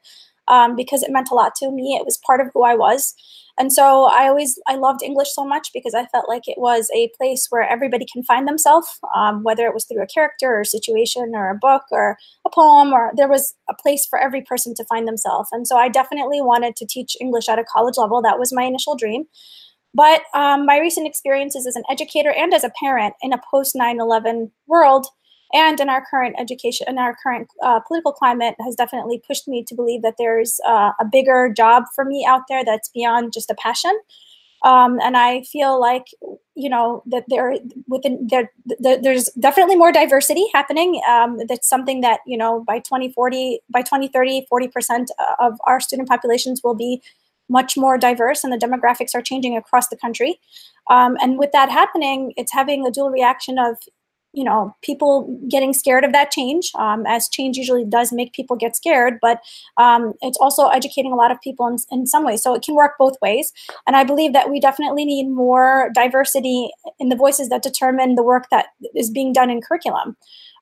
um, 0.49 0.75
because 0.75 1.03
it 1.03 1.11
meant 1.11 1.31
a 1.31 1.35
lot 1.35 1.55
to 1.57 1.71
me. 1.71 1.97
It 1.99 2.05
was 2.05 2.19
part 2.27 2.41
of 2.41 2.49
who 2.53 2.65
I 2.65 2.75
was. 2.75 3.15
And 3.59 3.73
so 3.73 4.05
I 4.05 4.29
always 4.29 4.59
I 4.69 4.77
loved 4.77 5.03
English 5.03 5.35
so 5.35 5.45
much 5.45 5.71
because 5.75 5.93
I 5.93 6.07
felt 6.07 6.29
like 6.29 6.47
it 6.47 6.59
was 6.59 6.89
a 6.95 7.11
place 7.19 7.49
where 7.51 7.69
everybody 7.69 8.07
can 8.11 8.23
find 8.23 8.47
themselves, 8.47 8.89
um, 9.17 9.43
whether 9.43 9.67
it 9.67 9.75
was 9.75 9.85
through 9.85 10.03
a 10.03 10.07
character 10.07 10.55
or 10.55 10.61
a 10.61 10.67
situation 10.67 11.33
or 11.35 11.51
a 11.51 11.59
book 11.59 11.83
or 11.91 12.17
a 12.47 12.51
poem, 12.51 12.93
or 12.93 13.11
there 13.17 13.29
was 13.29 13.55
a 13.69 13.75
place 13.75 14.07
for 14.07 14.19
every 14.19 14.43
person 14.43 14.75
to 14.77 14.85
find 14.85 15.09
themselves. 15.09 15.49
And 15.51 15.67
so 15.67 15.77
I 15.77 15.89
definitely 15.89 16.41
wanted 16.41 16.77
to 16.77 16.87
teach 16.87 17.17
English 17.21 17.49
at 17.49 17.59
a 17.59 17.65
college 17.65 17.97
level. 17.97 18.23
That 18.23 18.39
was 18.39 18.53
my 18.53 18.63
initial 18.63 18.97
dream. 18.97 19.25
But 19.93 20.23
um, 20.35 20.65
my 20.65 20.79
recent 20.79 21.09
experiences 21.09 21.67
as 21.67 21.75
an 21.75 21.83
educator 21.91 22.31
and 22.31 22.55
as 22.55 22.63
a 22.63 22.71
parent 22.81 23.15
in 23.23 23.33
a 23.33 23.41
post 23.51 23.75
9 23.75 23.99
11 23.99 24.53
world 24.69 25.07
and 25.53 25.81
in 25.81 25.89
our 25.89 26.05
current 26.05 26.37
education 26.39 26.87
in 26.89 26.99
our 26.99 27.17
current 27.23 27.49
uh, 27.63 27.81
political 27.81 28.13
climate 28.13 28.55
has 28.61 28.75
definitely 28.75 29.23
pushed 29.27 29.49
me 29.49 29.65
to 29.65 29.75
believe 29.75 30.03
that 30.03 30.15
there's 30.19 30.61
uh, 30.67 30.93
a 31.01 31.05
bigger 31.05 31.53
job 31.55 31.85
for 31.95 32.05
me 32.05 32.27
out 32.29 32.43
there 32.49 32.65
that's 32.65 32.89
beyond 32.91 33.33
just 33.33 33.51
a 33.51 33.55
passion. 33.55 33.99
Um, 34.65 34.99
and 35.01 35.17
i 35.17 35.43
feel 35.43 35.81
like 35.81 36.07
you 36.57 36.69
know 36.69 37.05
that 37.07 37.23
there 37.29 37.55
within 37.87 38.27
there, 38.29 38.51
there 38.81 39.01
there's 39.01 39.31
definitely 39.39 39.77
more 39.77 39.93
diversity 39.93 40.45
happening 40.53 41.01
um, 41.09 41.39
that's 41.49 41.69
something 41.69 42.01
that 42.01 42.19
you 42.27 42.37
know 42.37 42.65
by 42.67 42.81
2040 42.81 43.61
by 43.71 43.83
2030 43.83 44.49
40% 44.53 45.07
of 45.39 45.61
our 45.65 45.79
student 45.79 46.09
populations 46.09 46.61
will 46.65 46.75
be 46.75 47.01
much 47.49 47.77
more 47.77 47.97
diverse 47.97 48.45
and 48.45 48.53
the 48.53 48.59
demographics 48.59 49.15
are 49.15 49.23
changing 49.23 49.57
across 49.57 49.89
the 49.89 49.97
country. 49.97 50.39
Um, 50.91 51.17
and 51.21 51.39
with 51.39 51.53
that 51.53 51.71
happening 51.71 52.33
it's 52.37 52.53
having 52.53 52.85
a 52.85 52.91
dual 52.91 53.11
reaction 53.11 53.59
of 53.59 53.77
you 54.39 54.45
know 54.45 54.75
people 54.83 55.13
getting 55.51 55.73
scared 55.73 56.05
of 56.05 56.13
that 56.13 56.31
change 56.31 56.71
um, 56.77 57.05
as 57.07 57.29
change 57.29 57.57
usually 57.57 57.85
does 57.85 58.13
make 58.13 58.33
people 58.33 58.57
get 58.57 58.77
scared 58.77 59.19
but 59.21 59.41
um, 59.79 60.15
it's 60.21 60.39
also 60.39 60.69
educating 60.69 61.13
a 61.13 61.17
lot 61.17 61.33
of 61.33 61.41
people 61.41 61.67
in, 61.67 61.77
in 61.91 62.07
some 62.07 62.25
ways. 62.25 62.43
So 62.43 62.55
it 62.55 62.63
can 62.63 62.77
work 62.77 62.93
both 62.99 63.17
ways 63.21 63.53
and 63.87 63.97
i 63.97 64.05
believe 64.05 64.33
that 64.33 64.51
we 64.51 64.61
definitely 64.61 65.05
need 65.05 65.29
more 65.29 65.91
diversity 65.95 66.71
in 67.01 67.09
the 67.09 67.17
voices 67.17 67.49
that 67.49 67.63
determine 67.63 68.15
the 68.15 68.23
work 68.23 68.47
that 68.51 68.67
is 68.95 69.11
being 69.11 69.33
done 69.33 69.51
in 69.51 69.61
curriculum 69.61 70.17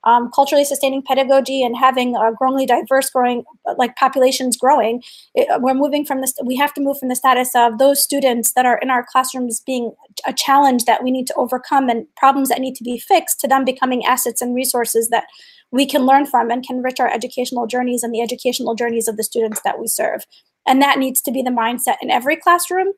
um, 0.05 0.31
culturally 0.35 0.65
sustaining 0.65 1.03
pedagogy 1.03 1.63
and 1.63 1.77
having 1.77 2.17
a 2.17 2.33
growingly 2.37 2.67
diverse 2.67 3.11
growing 3.11 3.45
like 3.77 3.97
populations 3.97 4.57
growing 4.57 5.03
it, 5.35 5.49
we're 5.61 5.75
moving 5.75 6.05
from 6.05 6.21
this 6.21 6.35
we 6.45 6.57
have 6.57 6.73
to 6.75 6.81
move 6.81 6.99
from 6.99 7.09
the 7.09 7.17
status 7.17 7.51
of 7.55 7.79
those 7.79 8.03
students 8.03 8.53
that 8.53 8.67
are 8.67 8.79
in 8.79 8.91
our 8.91 9.05
classrooms 9.11 9.61
being 9.61 9.93
a 10.27 10.33
challenge 10.33 10.85
that 10.85 11.03
we 11.03 11.11
need 11.11 11.27
to 11.27 11.35
overcome 11.35 11.89
and 11.89 12.07
problems 12.17 12.49
that 12.49 12.61
need 12.61 12.75
to 12.75 12.85
be 12.85 12.99
fixed 12.99 13.41
to 13.41 13.49
them 13.49 13.65
becoming 13.65 14.05
assets 14.05 14.43
and 14.43 14.55
resources 14.55 15.09
that 15.09 15.25
we 15.71 15.87
can 15.87 16.07
learn 16.07 16.27
from 16.27 16.51
and 16.51 16.67
can 16.67 16.77
enrich 16.77 17.01
our 17.01 17.13
educational 17.13 17.67
journeys 17.67 18.03
and 18.03 18.15
the 18.15 18.21
educational 18.21 18.75
journeys 18.75 19.09
of 19.09 19.17
the 19.17 19.25
students 19.25 19.61
that 19.63 19.79
we 19.79 19.87
serve. 19.87 20.25
And 20.67 20.81
that 20.83 20.99
needs 20.99 21.21
to 21.23 21.33
be 21.33 21.43
the 21.43 21.51
mindset 21.51 21.97
in 22.01 22.11
every 22.11 22.37
classroom 22.37 22.89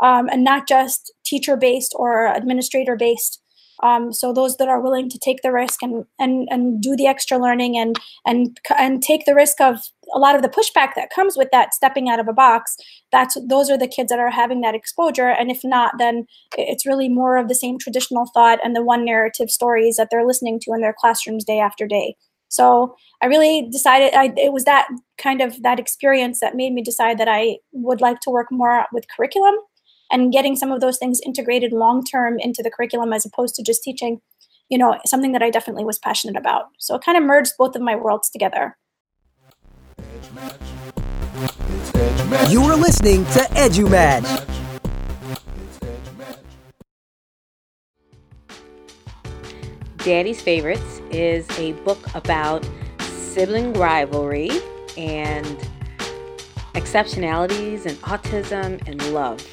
um, 0.00 0.28
and 0.30 0.44
not 0.44 0.68
just 0.68 1.12
teacher 1.24 1.56
based 1.56 1.94
or 1.96 2.32
administrator 2.32 2.96
based 2.96 3.42
um, 3.82 4.12
so 4.12 4.32
those 4.32 4.56
that 4.56 4.68
are 4.68 4.80
willing 4.80 5.08
to 5.10 5.18
take 5.18 5.42
the 5.42 5.52
risk 5.52 5.82
and 5.82 6.04
and 6.18 6.48
and 6.50 6.80
do 6.80 6.96
the 6.96 7.06
extra 7.06 7.38
learning 7.38 7.76
and 7.76 7.96
and 8.24 8.58
and 8.78 9.02
take 9.02 9.24
the 9.24 9.34
risk 9.34 9.60
of 9.60 9.80
a 10.14 10.18
lot 10.18 10.34
of 10.34 10.42
the 10.42 10.48
pushback 10.48 10.94
that 10.94 11.10
comes 11.10 11.36
with 11.36 11.48
that 11.52 11.74
stepping 11.74 12.08
out 12.08 12.20
of 12.20 12.28
a 12.28 12.32
box 12.32 12.76
that's 13.12 13.36
those 13.48 13.70
are 13.70 13.78
the 13.78 13.88
kids 13.88 14.10
that 14.10 14.18
are 14.18 14.30
having 14.30 14.60
that 14.62 14.74
exposure. 14.74 15.28
And 15.28 15.50
if 15.50 15.62
not 15.64 15.94
then 15.98 16.26
it's 16.56 16.86
really 16.86 17.08
more 17.08 17.36
of 17.36 17.48
the 17.48 17.54
same 17.54 17.78
traditional 17.78 18.26
thought 18.32 18.58
and 18.64 18.74
the 18.74 18.84
one 18.84 19.04
narrative 19.04 19.50
stories 19.50 19.96
that 19.96 20.08
they're 20.10 20.26
listening 20.26 20.60
to 20.60 20.72
in 20.72 20.80
their 20.80 20.94
classrooms 20.98 21.44
day 21.44 21.60
after 21.60 21.86
day. 21.86 22.16
So 22.48 22.96
i 23.22 23.26
really 23.26 23.68
decided 23.70 24.14
I, 24.14 24.32
it 24.36 24.52
was 24.52 24.64
that 24.64 24.88
kind 25.18 25.40
of 25.40 25.62
that 25.62 25.80
experience 25.80 26.40
that 26.40 26.54
made 26.54 26.72
me 26.72 26.82
decide 26.82 27.18
that 27.18 27.28
i 27.28 27.56
would 27.72 28.00
like 28.00 28.20
to 28.20 28.30
work 28.30 28.48
more 28.50 28.86
with 28.92 29.06
curriculum 29.14 29.54
and 30.10 30.32
getting 30.32 30.56
some 30.56 30.72
of 30.72 30.80
those 30.80 30.98
things 30.98 31.20
integrated 31.24 31.72
long 31.72 32.04
term 32.04 32.38
into 32.38 32.62
the 32.62 32.70
curriculum 32.70 33.12
as 33.12 33.26
opposed 33.26 33.54
to 33.56 33.62
just 33.62 33.82
teaching 33.82 34.20
you 34.68 34.78
know, 34.78 34.98
something 35.04 35.32
that 35.32 35.42
I 35.42 35.50
definitely 35.50 35.84
was 35.84 35.98
passionate 35.98 36.36
about. 36.36 36.66
So 36.78 36.96
it 36.96 37.04
kind 37.04 37.16
of 37.16 37.24
merged 37.24 37.52
both 37.58 37.76
of 37.76 37.82
my 37.82 37.94
worlds 37.94 38.28
together. 38.28 38.76
You 42.48 42.62
are 42.62 42.76
listening 42.76 43.24
to 43.26 43.40
EduMatch. 43.54 44.44
Daddy's 49.98 50.40
Favorites 50.40 51.00
is 51.10 51.48
a 51.58 51.72
book 51.84 52.14
about 52.14 52.68
sibling 53.00 53.72
rivalry 53.72 54.50
and 54.96 55.46
exceptionalities 56.74 57.86
and 57.86 57.96
autism 58.02 58.86
and 58.86 59.12
love. 59.12 59.44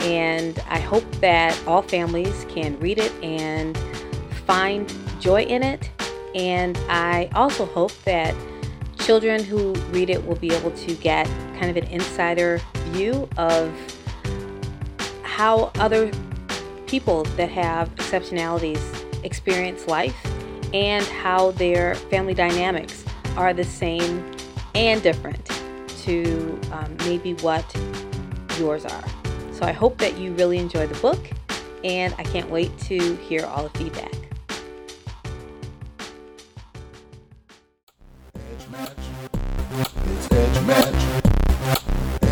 And 0.00 0.58
I 0.68 0.78
hope 0.78 1.10
that 1.20 1.60
all 1.66 1.82
families 1.82 2.46
can 2.48 2.78
read 2.78 2.98
it 2.98 3.12
and 3.22 3.76
find 4.46 4.92
joy 5.20 5.42
in 5.42 5.62
it. 5.62 5.90
And 6.34 6.78
I 6.88 7.28
also 7.34 7.66
hope 7.66 7.92
that 8.04 8.34
children 8.98 9.42
who 9.42 9.72
read 9.90 10.10
it 10.10 10.24
will 10.26 10.36
be 10.36 10.52
able 10.52 10.70
to 10.72 10.94
get 10.94 11.26
kind 11.58 11.70
of 11.70 11.76
an 11.76 11.84
insider 11.84 12.60
view 12.90 13.28
of 13.36 13.72
how 15.22 15.70
other 15.76 16.10
people 16.86 17.24
that 17.36 17.48
have 17.50 17.94
exceptionalities 17.96 18.80
experience 19.24 19.86
life 19.86 20.16
and 20.72 21.04
how 21.06 21.50
their 21.52 21.94
family 21.94 22.34
dynamics 22.34 23.04
are 23.36 23.52
the 23.52 23.64
same 23.64 24.34
and 24.74 25.02
different 25.02 25.44
to 26.02 26.58
um, 26.72 26.96
maybe 26.98 27.34
what 27.34 27.64
yours 28.58 28.84
are. 28.84 29.04
So 29.56 29.64
I 29.64 29.72
hope 29.72 29.96
that 29.98 30.18
you 30.18 30.34
really 30.34 30.58
enjoy 30.58 30.86
the 30.86 31.00
book, 31.00 31.30
and 31.82 32.12
I 32.18 32.24
can't 32.24 32.50
wait 32.50 32.78
to 32.80 33.16
hear 33.16 33.46
all 33.46 33.62
the 33.62 33.78
feedback. 33.78 34.12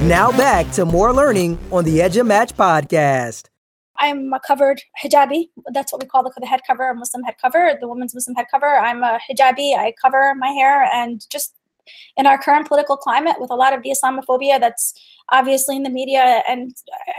Now 0.03 0.33
back 0.33 0.71
to 0.73 0.85
more 0.85 1.15
learning 1.15 1.59
on 1.73 1.85
the 1.85 2.01
EduMatch 2.01 2.53
podcast. 2.53 3.49
I'm 3.97 4.31
a 4.35 4.41
covered 4.41 4.83
hijabi. 5.03 5.49
That's 5.73 5.95
what 5.95 6.03
we 6.03 6.07
call 6.07 6.25
the, 6.25 6.33
the 6.39 6.47
head 6.47 6.61
cover, 6.67 6.91
a 6.91 6.95
Muslim 6.95 7.23
head 7.23 7.37
cover, 7.41 7.79
the 7.81 7.89
woman's 7.89 8.15
Muslim 8.15 8.35
head 8.37 8.49
cover. 8.51 8.67
I'm 8.67 9.03
a 9.03 9.19
hijabi. 9.31 9.79
I 9.79 9.95
cover 9.99 10.35
my 10.35 10.49
hair 10.49 10.87
and 10.93 11.25
just 11.31 11.55
in 12.17 12.27
our 12.27 12.39
current 12.39 12.69
political 12.69 12.97
climate 12.97 13.37
with 13.39 13.51
a 13.51 13.55
lot 13.55 13.73
of 13.73 13.83
the 13.83 13.91
Islamophobia 13.91 14.61
that's 14.61 14.95
obviously 15.31 15.77
in 15.77 15.83
the 15.83 15.91
media 15.91 16.43
and 16.47 16.75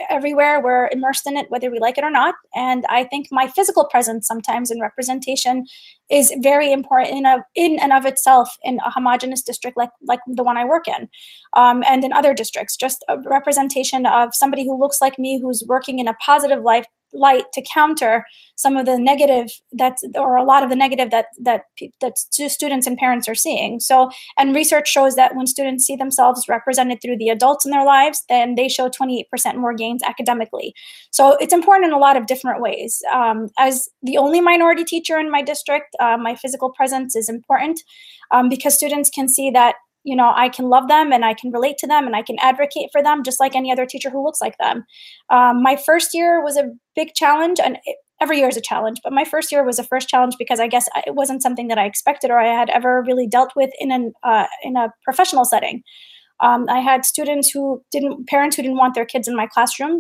everywhere, 0.09 0.61
we're 0.61 0.89
immersed 0.91 1.25
in 1.25 1.37
it, 1.37 1.49
whether 1.49 1.71
we 1.71 1.79
like 1.79 1.97
it 1.97 2.03
or 2.03 2.11
not. 2.11 2.35
And 2.53 2.85
I 2.87 3.03
think 3.03 3.27
my 3.31 3.47
physical 3.47 3.85
presence 3.85 4.27
sometimes 4.27 4.69
in 4.69 4.79
representation 4.79 5.65
is 6.09 6.31
very 6.41 6.71
important 6.71 7.17
in, 7.17 7.25
a, 7.25 7.43
in 7.55 7.79
and 7.79 7.91
of 7.91 8.05
itself 8.05 8.55
in 8.63 8.79
a 8.85 8.91
homogenous 8.91 9.41
district 9.41 9.75
like, 9.75 9.89
like 10.03 10.19
the 10.27 10.43
one 10.43 10.57
I 10.57 10.65
work 10.65 10.87
in 10.87 11.09
um, 11.53 11.83
and 11.87 12.03
in 12.03 12.13
other 12.13 12.33
districts. 12.33 12.75
Just 12.75 13.03
a 13.09 13.17
representation 13.19 14.05
of 14.05 14.35
somebody 14.35 14.65
who 14.65 14.79
looks 14.79 15.01
like 15.01 15.17
me, 15.17 15.39
who's 15.41 15.63
working 15.67 15.99
in 15.99 16.07
a 16.07 16.13
positive 16.15 16.61
life 16.61 16.85
light 17.15 17.45
to 17.53 17.63
counter 17.73 18.25
some 18.55 18.77
of 18.77 18.85
the 18.85 18.97
negative 18.97 19.49
that 19.71 19.97
or 20.15 20.35
a 20.35 20.43
lot 20.43 20.63
of 20.63 20.69
the 20.69 20.75
negative 20.75 21.11
that 21.11 21.27
that 21.41 21.63
that 22.01 22.17
students 22.17 22.87
and 22.87 22.97
parents 22.97 23.27
are 23.27 23.35
seeing. 23.35 23.79
So 23.79 24.09
and 24.37 24.55
research 24.55 24.87
shows 24.87 25.15
that 25.15 25.35
when 25.35 25.47
students 25.47 25.85
see 25.85 25.95
themselves 25.95 26.47
represented 26.47 26.99
through 27.01 27.17
the 27.17 27.29
adults 27.29 27.65
in 27.65 27.71
their 27.71 27.85
lives 27.85 28.23
then 28.29 28.55
they 28.55 28.67
show 28.67 28.89
28% 28.89 29.25
more 29.57 29.73
gains 29.73 30.03
academically. 30.03 30.73
So 31.11 31.37
it's 31.39 31.53
important 31.53 31.87
in 31.87 31.93
a 31.93 31.99
lot 31.99 32.17
of 32.17 32.27
different 32.27 32.61
ways. 32.61 33.01
Um, 33.11 33.49
as 33.57 33.89
the 34.01 34.17
only 34.17 34.41
minority 34.41 34.83
teacher 34.83 35.17
in 35.17 35.31
my 35.31 35.41
district 35.41 35.95
uh, 35.99 36.17
my 36.17 36.35
physical 36.35 36.69
presence 36.71 37.15
is 37.15 37.29
important 37.29 37.81
um, 38.31 38.49
because 38.49 38.73
students 38.73 39.09
can 39.09 39.27
see 39.27 39.49
that 39.51 39.75
you 40.05 40.15
know 40.15 40.31
i 40.35 40.47
can 40.47 40.69
love 40.69 40.87
them 40.87 41.11
and 41.11 41.25
i 41.25 41.33
can 41.33 41.51
relate 41.51 41.77
to 41.77 41.87
them 41.87 42.05
and 42.05 42.15
i 42.15 42.21
can 42.21 42.37
advocate 42.39 42.89
for 42.91 43.03
them 43.03 43.23
just 43.23 43.39
like 43.39 43.55
any 43.55 43.71
other 43.71 43.85
teacher 43.85 44.09
who 44.09 44.23
looks 44.23 44.39
like 44.39 44.57
them. 44.57 44.85
Um, 45.29 45.61
my 45.61 45.75
first 45.75 46.13
year 46.13 46.41
was 46.43 46.55
a 46.55 46.69
big 46.95 47.13
challenge 47.15 47.59
and 47.59 47.77
it, 47.85 47.97
every 48.21 48.37
year 48.37 48.47
is 48.47 48.55
a 48.55 48.61
challenge 48.61 48.99
but 49.03 49.11
my 49.11 49.25
first 49.25 49.51
year 49.51 49.65
was 49.65 49.79
a 49.79 49.83
first 49.83 50.07
challenge 50.07 50.35
because 50.39 50.59
i 50.59 50.67
guess 50.67 50.87
it 51.05 51.15
wasn't 51.15 51.41
something 51.41 51.67
that 51.67 51.77
i 51.77 51.85
expected 51.85 52.31
or 52.31 52.39
i 52.39 52.47
had 52.47 52.69
ever 52.69 53.03
really 53.05 53.27
dealt 53.27 53.51
with 53.55 53.71
in 53.79 53.91
an 53.91 54.13
uh, 54.23 54.47
in 54.63 54.77
a 54.77 54.93
professional 55.03 55.43
setting. 55.43 55.83
Um, 56.39 56.65
i 56.69 56.79
had 56.79 57.03
students 57.03 57.49
who 57.49 57.83
didn't 57.91 58.27
parents 58.27 58.55
who 58.55 58.61
didn't 58.61 58.77
want 58.77 58.93
their 58.95 59.05
kids 59.05 59.27
in 59.27 59.35
my 59.35 59.47
classroom 59.47 59.99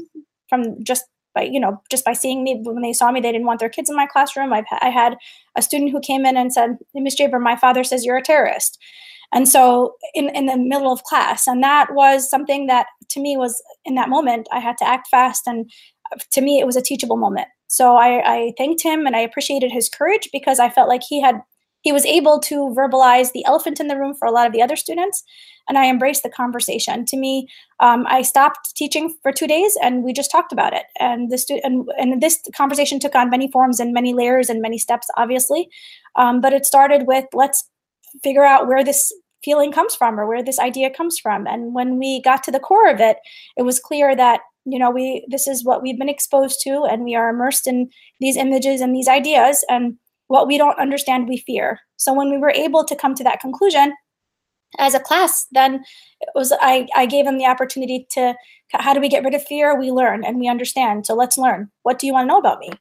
from 0.49 0.83
just 0.83 1.05
by 1.33 1.43
you 1.43 1.59
know 1.59 1.81
just 1.91 2.05
by 2.05 2.13
seeing 2.13 2.43
me 2.43 2.61
when 2.63 2.81
they 2.81 2.93
saw 2.93 3.11
me 3.11 3.19
they 3.19 3.31
didn't 3.31 3.47
want 3.47 3.59
their 3.59 3.69
kids 3.69 3.89
in 3.89 3.95
my 3.95 4.05
classroom. 4.05 4.53
I've, 4.53 4.65
i 4.81 4.89
had 4.89 5.17
a 5.55 5.61
student 5.61 5.91
who 5.91 5.99
came 5.99 6.25
in 6.25 6.37
and 6.37 6.53
said 6.53 6.77
miss 6.93 7.19
jaber 7.19 7.41
my 7.41 7.55
father 7.55 7.83
says 7.83 8.05
you're 8.05 8.17
a 8.17 8.23
terrorist 8.23 8.79
and 9.35 9.47
so 9.47 9.93
in, 10.15 10.29
in 10.29 10.47
the 10.47 10.57
middle 10.57 10.91
of 10.91 11.03
class 11.03 11.45
and 11.45 11.61
that 11.61 11.93
was 11.93 12.27
something 12.27 12.65
that 12.65 12.87
to 13.09 13.19
me 13.19 13.37
was 13.37 13.61
in 13.83 13.93
that 13.93 14.09
moment 14.09 14.47
i 14.51 14.59
had 14.59 14.77
to 14.77 14.87
act 14.87 15.07
fast 15.09 15.45
and 15.45 15.69
to 16.31 16.41
me 16.41 16.59
it 16.59 16.65
was 16.65 16.75
a 16.75 16.81
teachable 16.81 17.17
moment. 17.17 17.47
So 17.67 17.95
I, 17.95 18.35
I 18.35 18.53
thanked 18.57 18.83
him 18.83 19.05
and 19.05 19.15
i 19.15 19.19
appreciated 19.19 19.71
his 19.71 19.89
courage 19.89 20.29
because 20.31 20.59
i 20.59 20.69
felt 20.69 20.89
like 20.89 21.01
he 21.07 21.21
had 21.21 21.41
he 21.81 21.91
was 21.91 22.05
able 22.05 22.39
to 22.39 22.73
verbalize 22.75 23.31
the 23.31 23.45
elephant 23.45 23.79
in 23.79 23.87
the 23.87 23.97
room 23.97 24.15
for 24.15 24.27
a 24.27 24.31
lot 24.31 24.47
of 24.47 24.53
the 24.53 24.61
other 24.61 24.75
students 24.75 25.23
and 25.67 25.77
i 25.77 25.87
embraced 25.87 26.23
the 26.23 26.29
conversation. 26.29 27.05
To 27.05 27.17
me 27.17 27.47
um, 27.79 28.05
i 28.07 28.21
stopped 28.21 28.75
teaching 28.75 29.15
for 29.21 29.31
two 29.31 29.47
days 29.47 29.77
and 29.81 30.03
we 30.03 30.13
just 30.13 30.31
talked 30.31 30.53
about 30.53 30.73
it. 30.73 30.83
And 30.99 31.31
the 31.31 31.61
and, 31.63 31.87
and 31.97 32.21
this 32.21 32.41
conversation 32.55 32.99
took 32.99 33.15
on 33.15 33.29
many 33.29 33.51
forms 33.51 33.79
and 33.79 33.93
many 33.93 34.13
layers 34.13 34.49
and 34.49 34.61
many 34.61 34.77
steps 34.77 35.07
obviously 35.17 35.69
um, 36.15 36.41
but 36.41 36.53
it 36.53 36.65
started 36.65 37.07
with 37.07 37.25
let's 37.33 37.67
figure 38.23 38.45
out 38.45 38.67
where 38.67 38.83
this 38.83 39.11
feeling 39.45 39.71
comes 39.71 39.95
from 39.95 40.19
or 40.19 40.27
where 40.27 40.43
this 40.43 40.59
idea 40.59 40.89
comes 40.89 41.19
from. 41.19 41.45
And 41.45 41.73
when 41.73 41.99
we 41.99 42.21
got 42.23 42.43
to 42.43 42.51
the 42.51 42.59
core 42.59 42.89
of 42.89 42.99
it 42.99 43.17
it 43.55 43.61
was 43.61 43.79
clear 43.79 44.15
that 44.15 44.41
you 44.65 44.79
know 44.79 44.89
we 44.89 45.25
this 45.29 45.47
is 45.47 45.63
what 45.63 45.83
we've 45.83 45.99
been 45.99 46.09
exposed 46.09 46.59
to 46.63 46.83
and 46.89 47.03
we 47.03 47.15
are 47.15 47.29
immersed 47.29 47.67
in 47.67 47.89
these 48.19 48.35
images 48.35 48.81
and 48.81 48.93
these 48.95 49.07
ideas 49.07 49.63
and 49.69 49.97
what 50.27 50.47
we 50.47 50.57
don't 50.57 50.79
understand 50.79 51.29
we 51.29 51.37
fear. 51.37 51.79
So 51.97 52.13
when 52.13 52.31
we 52.31 52.39
were 52.39 52.49
able 52.49 52.83
to 52.83 52.95
come 52.95 53.13
to 53.15 53.23
that 53.23 53.39
conclusion 53.39 53.93
as 54.79 54.95
a 54.95 54.99
class 54.99 55.45
then 55.51 55.75
it 56.19 56.29
was 56.33 56.51
I, 56.59 56.87
I 56.95 57.05
gave 57.05 57.25
them 57.25 57.37
the 57.37 57.45
opportunity 57.45 58.07
to 58.11 58.33
how 58.71 58.93
do 58.93 58.99
we 58.99 59.07
get 59.09 59.23
rid 59.23 59.35
of 59.35 59.45
fear? 59.45 59.79
We 59.79 59.91
learn 59.91 60.25
and 60.25 60.39
we 60.39 60.49
understand. 60.49 61.05
So 61.05 61.13
let's 61.13 61.37
learn. 61.37 61.69
What 61.83 61.99
do 61.99 62.07
you 62.07 62.13
want 62.13 62.23
to 62.23 62.27
know 62.27 62.39
about 62.39 62.59
me? 62.59 62.71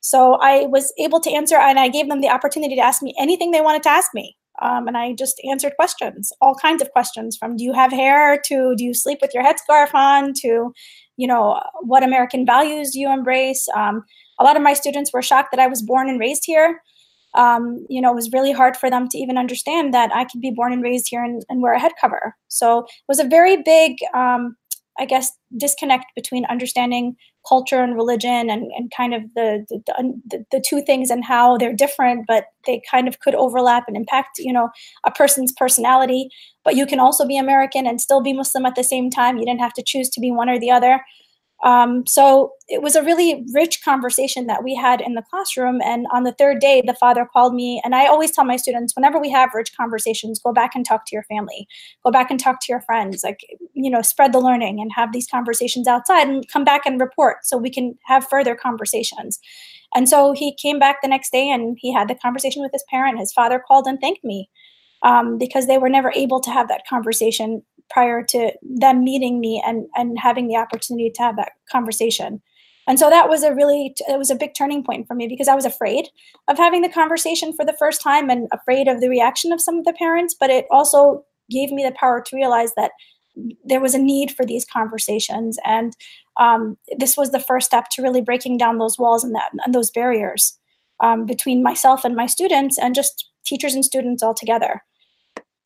So 0.00 0.38
i 0.40 0.66
was 0.66 0.92
able 0.98 1.20
to 1.20 1.32
answer 1.32 1.56
and 1.56 1.78
i 1.80 1.88
gave 1.88 2.08
them 2.08 2.20
the 2.20 2.28
opportunity 2.28 2.76
to 2.76 2.86
ask 2.88 3.02
me 3.02 3.14
anything 3.18 3.50
they 3.50 3.60
wanted 3.60 3.82
to 3.82 3.90
ask 3.90 4.14
me 4.14 4.36
um, 4.62 4.88
and 4.88 4.96
I 4.96 5.12
just 5.12 5.40
answered 5.48 5.74
questions, 5.76 6.32
all 6.40 6.54
kinds 6.54 6.82
of 6.82 6.90
questions 6.92 7.36
from 7.36 7.56
do 7.56 7.64
you 7.64 7.72
have 7.72 7.92
hair 7.92 8.40
to 8.46 8.74
do 8.76 8.84
you 8.84 8.94
sleep 8.94 9.18
with 9.20 9.32
your 9.34 9.44
headscarf 9.44 9.94
on 9.94 10.32
to, 10.42 10.72
you 11.16 11.26
know, 11.26 11.60
what 11.82 12.02
American 12.02 12.46
values 12.46 12.92
do 12.92 13.00
you 13.00 13.12
embrace? 13.12 13.68
Um, 13.74 14.04
a 14.38 14.44
lot 14.44 14.56
of 14.56 14.62
my 14.62 14.74
students 14.74 15.12
were 15.12 15.22
shocked 15.22 15.50
that 15.52 15.60
I 15.60 15.66
was 15.66 15.82
born 15.82 16.08
and 16.08 16.20
raised 16.20 16.44
here. 16.44 16.80
Um, 17.34 17.86
you 17.90 18.00
know, 18.00 18.12
it 18.12 18.14
was 18.14 18.32
really 18.32 18.52
hard 18.52 18.76
for 18.76 18.88
them 18.88 19.08
to 19.08 19.18
even 19.18 19.36
understand 19.36 19.92
that 19.92 20.14
I 20.14 20.24
could 20.24 20.40
be 20.40 20.50
born 20.50 20.72
and 20.72 20.82
raised 20.82 21.06
here 21.10 21.22
and, 21.22 21.44
and 21.50 21.60
wear 21.60 21.74
a 21.74 21.80
head 21.80 21.92
cover. 22.00 22.34
So 22.48 22.80
it 22.80 23.08
was 23.08 23.18
a 23.18 23.28
very 23.28 23.62
big 23.62 23.98
um, 24.14 24.56
I 24.98 25.04
guess, 25.04 25.32
disconnect 25.56 26.06
between 26.14 26.44
understanding 26.46 27.16
culture 27.48 27.82
and 27.82 27.94
religion 27.94 28.50
and, 28.50 28.70
and 28.76 28.90
kind 28.96 29.14
of 29.14 29.22
the 29.34 29.64
the, 29.68 29.82
the 30.30 30.44
the, 30.50 30.64
two 30.66 30.82
things 30.82 31.10
and 31.10 31.24
how 31.24 31.56
they're 31.56 31.72
different, 31.72 32.26
but 32.26 32.46
they 32.66 32.82
kind 32.90 33.06
of 33.08 33.20
could 33.20 33.34
overlap 33.34 33.84
and 33.86 33.96
impact, 33.96 34.38
you 34.38 34.52
know, 34.52 34.68
a 35.04 35.10
person's 35.10 35.52
personality. 35.52 36.28
But 36.64 36.76
you 36.76 36.86
can 36.86 37.00
also 37.00 37.26
be 37.26 37.38
American 37.38 37.86
and 37.86 38.00
still 38.00 38.20
be 38.20 38.32
Muslim 38.32 38.66
at 38.66 38.74
the 38.74 38.84
same 38.84 39.10
time. 39.10 39.36
You 39.36 39.44
didn't 39.44 39.60
have 39.60 39.74
to 39.74 39.82
choose 39.84 40.08
to 40.10 40.20
be 40.20 40.30
one 40.30 40.48
or 40.48 40.58
the 40.58 40.70
other. 40.70 41.00
Um, 41.64 42.06
so 42.06 42.52
it 42.68 42.82
was 42.82 42.96
a 42.96 43.02
really 43.02 43.44
rich 43.54 43.82
conversation 43.82 44.46
that 44.46 44.62
we 44.62 44.74
had 44.74 45.00
in 45.00 45.14
the 45.14 45.22
classroom. 45.22 45.80
And 45.80 46.06
on 46.12 46.24
the 46.24 46.32
third 46.32 46.60
day, 46.60 46.82
the 46.84 46.94
father 46.94 47.26
called 47.32 47.54
me. 47.54 47.80
And 47.84 47.94
I 47.94 48.06
always 48.06 48.30
tell 48.30 48.44
my 48.44 48.56
students 48.56 48.94
whenever 48.94 49.18
we 49.18 49.30
have 49.30 49.50
rich 49.54 49.74
conversations, 49.76 50.38
go 50.38 50.52
back 50.52 50.74
and 50.74 50.84
talk 50.84 51.06
to 51.06 51.16
your 51.16 51.24
family, 51.24 51.66
go 52.04 52.10
back 52.12 52.30
and 52.30 52.38
talk 52.38 52.60
to 52.60 52.66
your 52.68 52.82
friends, 52.82 53.22
like, 53.24 53.40
you 53.72 53.90
know, 53.90 54.02
spread 54.02 54.32
the 54.32 54.38
learning 54.38 54.80
and 54.80 54.90
have 54.94 55.12
these 55.12 55.26
conversations 55.26 55.88
outside 55.88 56.28
and 56.28 56.46
come 56.48 56.64
back 56.64 56.84
and 56.84 57.00
report 57.00 57.38
so 57.44 57.56
we 57.56 57.70
can 57.70 57.96
have 58.04 58.28
further 58.28 58.54
conversations. 58.54 59.40
And 59.94 60.08
so 60.08 60.32
he 60.32 60.54
came 60.54 60.78
back 60.78 61.00
the 61.00 61.08
next 61.08 61.32
day 61.32 61.48
and 61.48 61.78
he 61.80 61.92
had 61.92 62.08
the 62.08 62.14
conversation 62.14 62.60
with 62.60 62.72
his 62.72 62.84
parent. 62.90 63.18
His 63.18 63.32
father 63.32 63.62
called 63.66 63.86
and 63.86 63.98
thanked 63.98 64.24
me 64.24 64.50
um, 65.06 65.38
because 65.38 65.66
they 65.66 65.78
were 65.78 65.88
never 65.88 66.12
able 66.14 66.40
to 66.40 66.50
have 66.50 66.68
that 66.68 66.86
conversation 66.86 67.62
prior 67.88 68.22
to 68.22 68.52
them 68.62 69.04
meeting 69.04 69.40
me 69.40 69.62
and 69.64 69.86
and 69.94 70.18
having 70.18 70.48
the 70.48 70.56
opportunity 70.56 71.10
to 71.10 71.22
have 71.22 71.36
that 71.36 71.52
conversation. 71.70 72.42
And 72.88 72.98
so 72.98 73.08
that 73.10 73.28
was 73.28 73.42
a 73.42 73.54
really 73.54 73.94
it 74.08 74.18
was 74.18 74.30
a 74.30 74.36
big 74.36 74.54
turning 74.54 74.84
point 74.84 75.08
for 75.08 75.14
me 75.14 75.26
because 75.26 75.48
i 75.48 75.54
was 75.56 75.64
afraid 75.64 76.08
of 76.46 76.56
having 76.56 76.82
the 76.82 76.88
conversation 76.88 77.52
for 77.52 77.64
the 77.64 77.76
first 77.80 78.00
time 78.00 78.30
and 78.30 78.48
afraid 78.52 78.86
of 78.86 79.00
the 79.00 79.08
reaction 79.08 79.52
of 79.52 79.60
some 79.60 79.78
of 79.78 79.84
the 79.84 79.92
parents 79.94 80.36
but 80.38 80.50
it 80.50 80.66
also 80.70 81.24
gave 81.50 81.72
me 81.72 81.82
the 81.82 81.96
power 81.98 82.22
to 82.24 82.36
realize 82.36 82.72
that 82.76 82.92
there 83.64 83.80
was 83.80 83.94
a 83.94 83.98
need 83.98 84.30
for 84.30 84.44
these 84.44 84.64
conversations. 84.64 85.58
And 85.64 85.96
um, 86.38 86.76
this 86.98 87.16
was 87.16 87.30
the 87.30 87.40
first 87.40 87.66
step 87.66 87.88
to 87.90 88.02
really 88.02 88.20
breaking 88.20 88.58
down 88.58 88.78
those 88.78 88.98
walls 88.98 89.24
and 89.24 89.34
that 89.34 89.50
and 89.64 89.74
those 89.74 89.90
barriers 89.90 90.58
um, 91.00 91.26
between 91.26 91.62
myself 91.62 92.04
and 92.04 92.16
my 92.16 92.26
students 92.26 92.78
and 92.78 92.94
just 92.94 93.30
teachers 93.44 93.74
and 93.74 93.84
students 93.84 94.22
all 94.22 94.34
together 94.34 94.82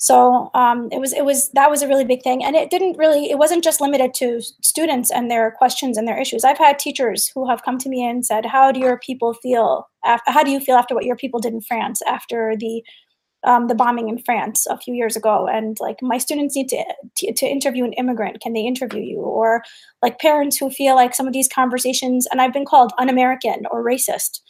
so 0.00 0.50
um, 0.54 0.88
it 0.90 0.98
was 0.98 1.12
it 1.12 1.26
was 1.26 1.50
that 1.50 1.70
was 1.70 1.82
a 1.82 1.88
really 1.88 2.06
big 2.06 2.22
thing 2.22 2.42
and 2.42 2.56
it 2.56 2.70
didn't 2.70 2.96
really 2.96 3.30
it 3.30 3.36
wasn't 3.36 3.62
just 3.62 3.82
limited 3.82 4.14
to 4.14 4.40
students 4.62 5.10
and 5.10 5.30
their 5.30 5.50
questions 5.52 5.98
and 5.98 6.08
their 6.08 6.18
issues 6.18 6.42
i've 6.42 6.58
had 6.58 6.78
teachers 6.78 7.30
who 7.34 7.48
have 7.48 7.62
come 7.62 7.76
to 7.78 7.90
me 7.90 8.02
and 8.04 8.24
said 8.24 8.46
how 8.46 8.72
do 8.72 8.80
your 8.80 8.98
people 8.98 9.34
feel 9.34 9.86
how 10.02 10.42
do 10.42 10.50
you 10.50 10.58
feel 10.58 10.76
after 10.76 10.94
what 10.94 11.04
your 11.04 11.16
people 11.16 11.38
did 11.38 11.52
in 11.52 11.60
france 11.60 12.00
after 12.06 12.54
the 12.58 12.82
um, 13.44 13.68
the 13.68 13.74
bombing 13.74 14.08
in 14.08 14.18
France 14.18 14.66
a 14.66 14.76
few 14.76 14.94
years 14.94 15.16
ago, 15.16 15.48
and 15.48 15.78
like 15.80 15.96
my 16.02 16.18
students 16.18 16.54
need 16.54 16.68
to, 16.68 16.84
to, 17.16 17.32
to 17.32 17.46
interview 17.46 17.84
an 17.84 17.94
immigrant. 17.94 18.40
Can 18.42 18.52
they 18.52 18.60
interview 18.60 19.00
you? 19.00 19.20
Or 19.20 19.62
like 20.02 20.18
parents 20.18 20.58
who 20.58 20.68
feel 20.68 20.94
like 20.94 21.14
some 21.14 21.26
of 21.26 21.32
these 21.32 21.48
conversations, 21.48 22.26
and 22.30 22.42
I've 22.42 22.52
been 22.52 22.66
called 22.66 22.92
un-American 22.98 23.62
or 23.70 23.82
racist 23.82 24.40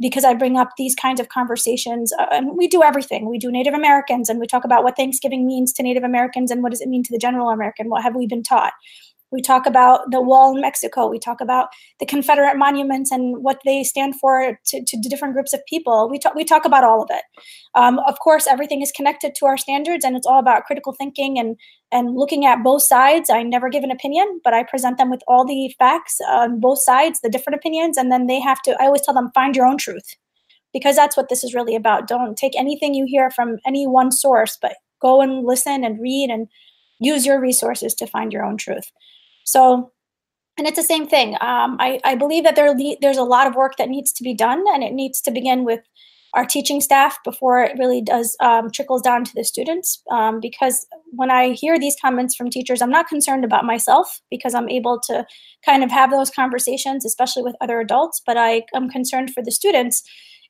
because 0.00 0.24
I 0.24 0.34
bring 0.34 0.56
up 0.56 0.70
these 0.76 0.94
kinds 0.94 1.20
of 1.20 1.28
conversations. 1.28 2.12
Uh, 2.12 2.26
and 2.32 2.56
we 2.56 2.68
do 2.68 2.82
everything. 2.82 3.28
We 3.28 3.38
do 3.38 3.50
Native 3.50 3.74
Americans, 3.74 4.28
and 4.28 4.38
we 4.38 4.46
talk 4.46 4.64
about 4.64 4.84
what 4.84 4.96
Thanksgiving 4.96 5.46
means 5.46 5.72
to 5.74 5.82
Native 5.82 6.04
Americans 6.04 6.50
and 6.50 6.62
what 6.62 6.70
does 6.70 6.80
it 6.80 6.88
mean 6.88 7.02
to 7.04 7.12
the 7.12 7.18
general 7.18 7.50
American. 7.50 7.88
What 7.88 8.02
have 8.02 8.14
we 8.14 8.26
been 8.26 8.42
taught? 8.42 8.72
We 9.30 9.42
talk 9.42 9.66
about 9.66 10.10
the 10.10 10.20
wall 10.20 10.54
in 10.54 10.60
Mexico. 10.62 11.06
We 11.06 11.18
talk 11.18 11.40
about 11.40 11.68
the 12.00 12.06
Confederate 12.06 12.56
monuments 12.56 13.10
and 13.10 13.42
what 13.42 13.58
they 13.64 13.84
stand 13.84 14.18
for 14.18 14.58
to, 14.66 14.84
to 14.84 15.08
different 15.08 15.34
groups 15.34 15.52
of 15.52 15.60
people. 15.68 16.08
We 16.10 16.18
talk, 16.18 16.34
we 16.34 16.44
talk 16.44 16.64
about 16.64 16.84
all 16.84 17.02
of 17.02 17.10
it. 17.10 17.22
Um, 17.74 17.98
of 18.00 18.18
course, 18.20 18.46
everything 18.46 18.80
is 18.80 18.90
connected 18.90 19.34
to 19.36 19.46
our 19.46 19.58
standards, 19.58 20.04
and 20.04 20.16
it's 20.16 20.26
all 20.26 20.38
about 20.38 20.64
critical 20.64 20.92
thinking 20.92 21.38
and 21.38 21.56
and 21.90 22.16
looking 22.16 22.46
at 22.46 22.62
both 22.62 22.82
sides. 22.82 23.30
I 23.30 23.42
never 23.42 23.68
give 23.68 23.84
an 23.84 23.90
opinion, 23.90 24.40
but 24.44 24.54
I 24.54 24.62
present 24.62 24.98
them 24.98 25.10
with 25.10 25.22
all 25.28 25.44
the 25.44 25.74
facts 25.78 26.18
on 26.28 26.60
both 26.60 26.80
sides, 26.82 27.20
the 27.20 27.30
different 27.30 27.56
opinions, 27.56 27.96
and 27.96 28.10
then 28.10 28.26
they 28.26 28.40
have 28.40 28.62
to. 28.62 28.76
I 28.80 28.86
always 28.86 29.02
tell 29.02 29.14
them 29.14 29.30
find 29.34 29.54
your 29.54 29.66
own 29.66 29.78
truth, 29.78 30.16
because 30.72 30.96
that's 30.96 31.16
what 31.16 31.28
this 31.28 31.44
is 31.44 31.54
really 31.54 31.76
about. 31.76 32.08
Don't 32.08 32.36
take 32.36 32.56
anything 32.56 32.94
you 32.94 33.04
hear 33.06 33.30
from 33.30 33.58
any 33.66 33.86
one 33.86 34.10
source, 34.10 34.56
but 34.60 34.76
go 35.00 35.20
and 35.20 35.44
listen 35.44 35.84
and 35.84 36.00
read 36.00 36.30
and 36.30 36.48
use 36.98 37.24
your 37.24 37.40
resources 37.40 37.94
to 37.94 38.06
find 38.06 38.32
your 38.32 38.44
own 38.44 38.56
truth. 38.56 38.90
So, 39.48 39.92
and 40.58 40.66
it's 40.66 40.76
the 40.76 40.82
same 40.82 41.06
thing. 41.06 41.34
Um, 41.40 41.76
I, 41.80 42.00
I 42.04 42.16
believe 42.16 42.44
that 42.44 42.54
there 42.54 42.74
there's 43.00 43.16
a 43.16 43.22
lot 43.22 43.46
of 43.46 43.54
work 43.54 43.76
that 43.78 43.88
needs 43.88 44.12
to 44.12 44.22
be 44.22 44.34
done, 44.34 44.62
and 44.72 44.84
it 44.84 44.92
needs 44.92 45.22
to 45.22 45.30
begin 45.30 45.64
with 45.64 45.80
our 46.34 46.44
teaching 46.44 46.82
staff 46.82 47.16
before 47.24 47.62
it 47.62 47.78
really 47.78 48.02
does 48.02 48.36
um, 48.40 48.70
trickles 48.70 49.00
down 49.00 49.24
to 49.24 49.32
the 49.34 49.44
students. 49.44 50.02
Um, 50.10 50.40
because 50.40 50.86
when 51.12 51.30
I 51.30 51.52
hear 51.52 51.78
these 51.78 51.96
comments 52.02 52.36
from 52.36 52.50
teachers, 52.50 52.82
I'm 52.82 52.90
not 52.90 53.08
concerned 53.08 53.46
about 53.46 53.64
myself 53.64 54.20
because 54.30 54.54
I'm 54.54 54.68
able 54.68 55.00
to 55.06 55.24
kind 55.64 55.82
of 55.82 55.90
have 55.90 56.10
those 56.10 56.28
conversations, 56.28 57.06
especially 57.06 57.42
with 57.42 57.56
other 57.62 57.80
adults. 57.80 58.20
But 58.26 58.36
I 58.36 58.64
am 58.74 58.90
concerned 58.90 59.32
for 59.32 59.42
the 59.42 59.50
students 59.50 60.02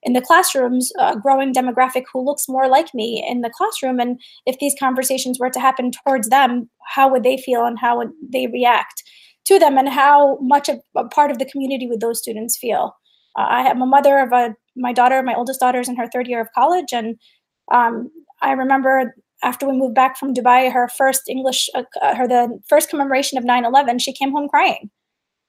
in 0.03 0.13
the 0.13 0.21
classrooms 0.21 0.93
a 0.99 1.17
growing 1.17 1.53
demographic 1.53 2.05
who 2.13 2.25
looks 2.25 2.49
more 2.49 2.69
like 2.69 2.95
me 2.95 3.25
in 3.29 3.41
the 3.41 3.51
classroom. 3.51 3.99
And 3.99 4.21
if 4.47 4.59
these 4.59 4.75
conversations 4.79 5.39
were 5.39 5.51
to 5.51 5.61
happen 5.61 5.91
towards 5.91 6.29
them 6.29 6.71
how 6.95 7.11
would 7.11 7.23
they 7.23 7.37
feel 7.37 7.65
and 7.65 7.79
how 7.79 7.99
would 7.99 8.11
they 8.33 8.47
react 8.47 9.03
to 9.47 9.59
them? 9.59 9.77
And 9.77 9.89
how 9.89 10.39
much 10.41 10.69
of 10.69 10.81
a 10.97 11.05
part 11.05 11.31
of 11.31 11.39
the 11.39 11.45
community 11.45 11.87
would 11.87 12.01
those 12.01 12.19
students 12.19 12.57
feel? 12.57 12.97
Uh, 13.39 13.43
i 13.43 13.61
am 13.69 13.83
a 13.83 13.87
mother 13.87 14.19
of 14.19 14.33
a 14.33 14.55
my 14.77 14.93
daughter 14.93 15.23
my 15.23 15.35
oldest 15.35 15.61
daughter 15.61 15.81
is 15.81 15.89
in 15.89 15.97
her 15.97 16.09
third 16.13 16.27
year 16.29 16.41
of 16.41 16.49
college. 16.55 16.93
And 16.93 17.17
um, 17.73 18.11
i 18.43 18.53
remember 18.53 19.15
after 19.43 19.69
we 19.69 19.77
moved 19.77 19.95
back 19.95 20.17
from 20.17 20.35
dubai 20.35 20.73
her 20.73 20.89
first 20.89 21.29
english 21.29 21.69
uh, 21.75 22.15
her 22.15 22.27
the 22.27 22.59
first 22.69 22.89
commemoration 22.91 23.39
of 23.39 23.45
9-11 23.45 24.01
she 24.01 24.13
came 24.13 24.33
home 24.33 24.49
crying 24.49 24.91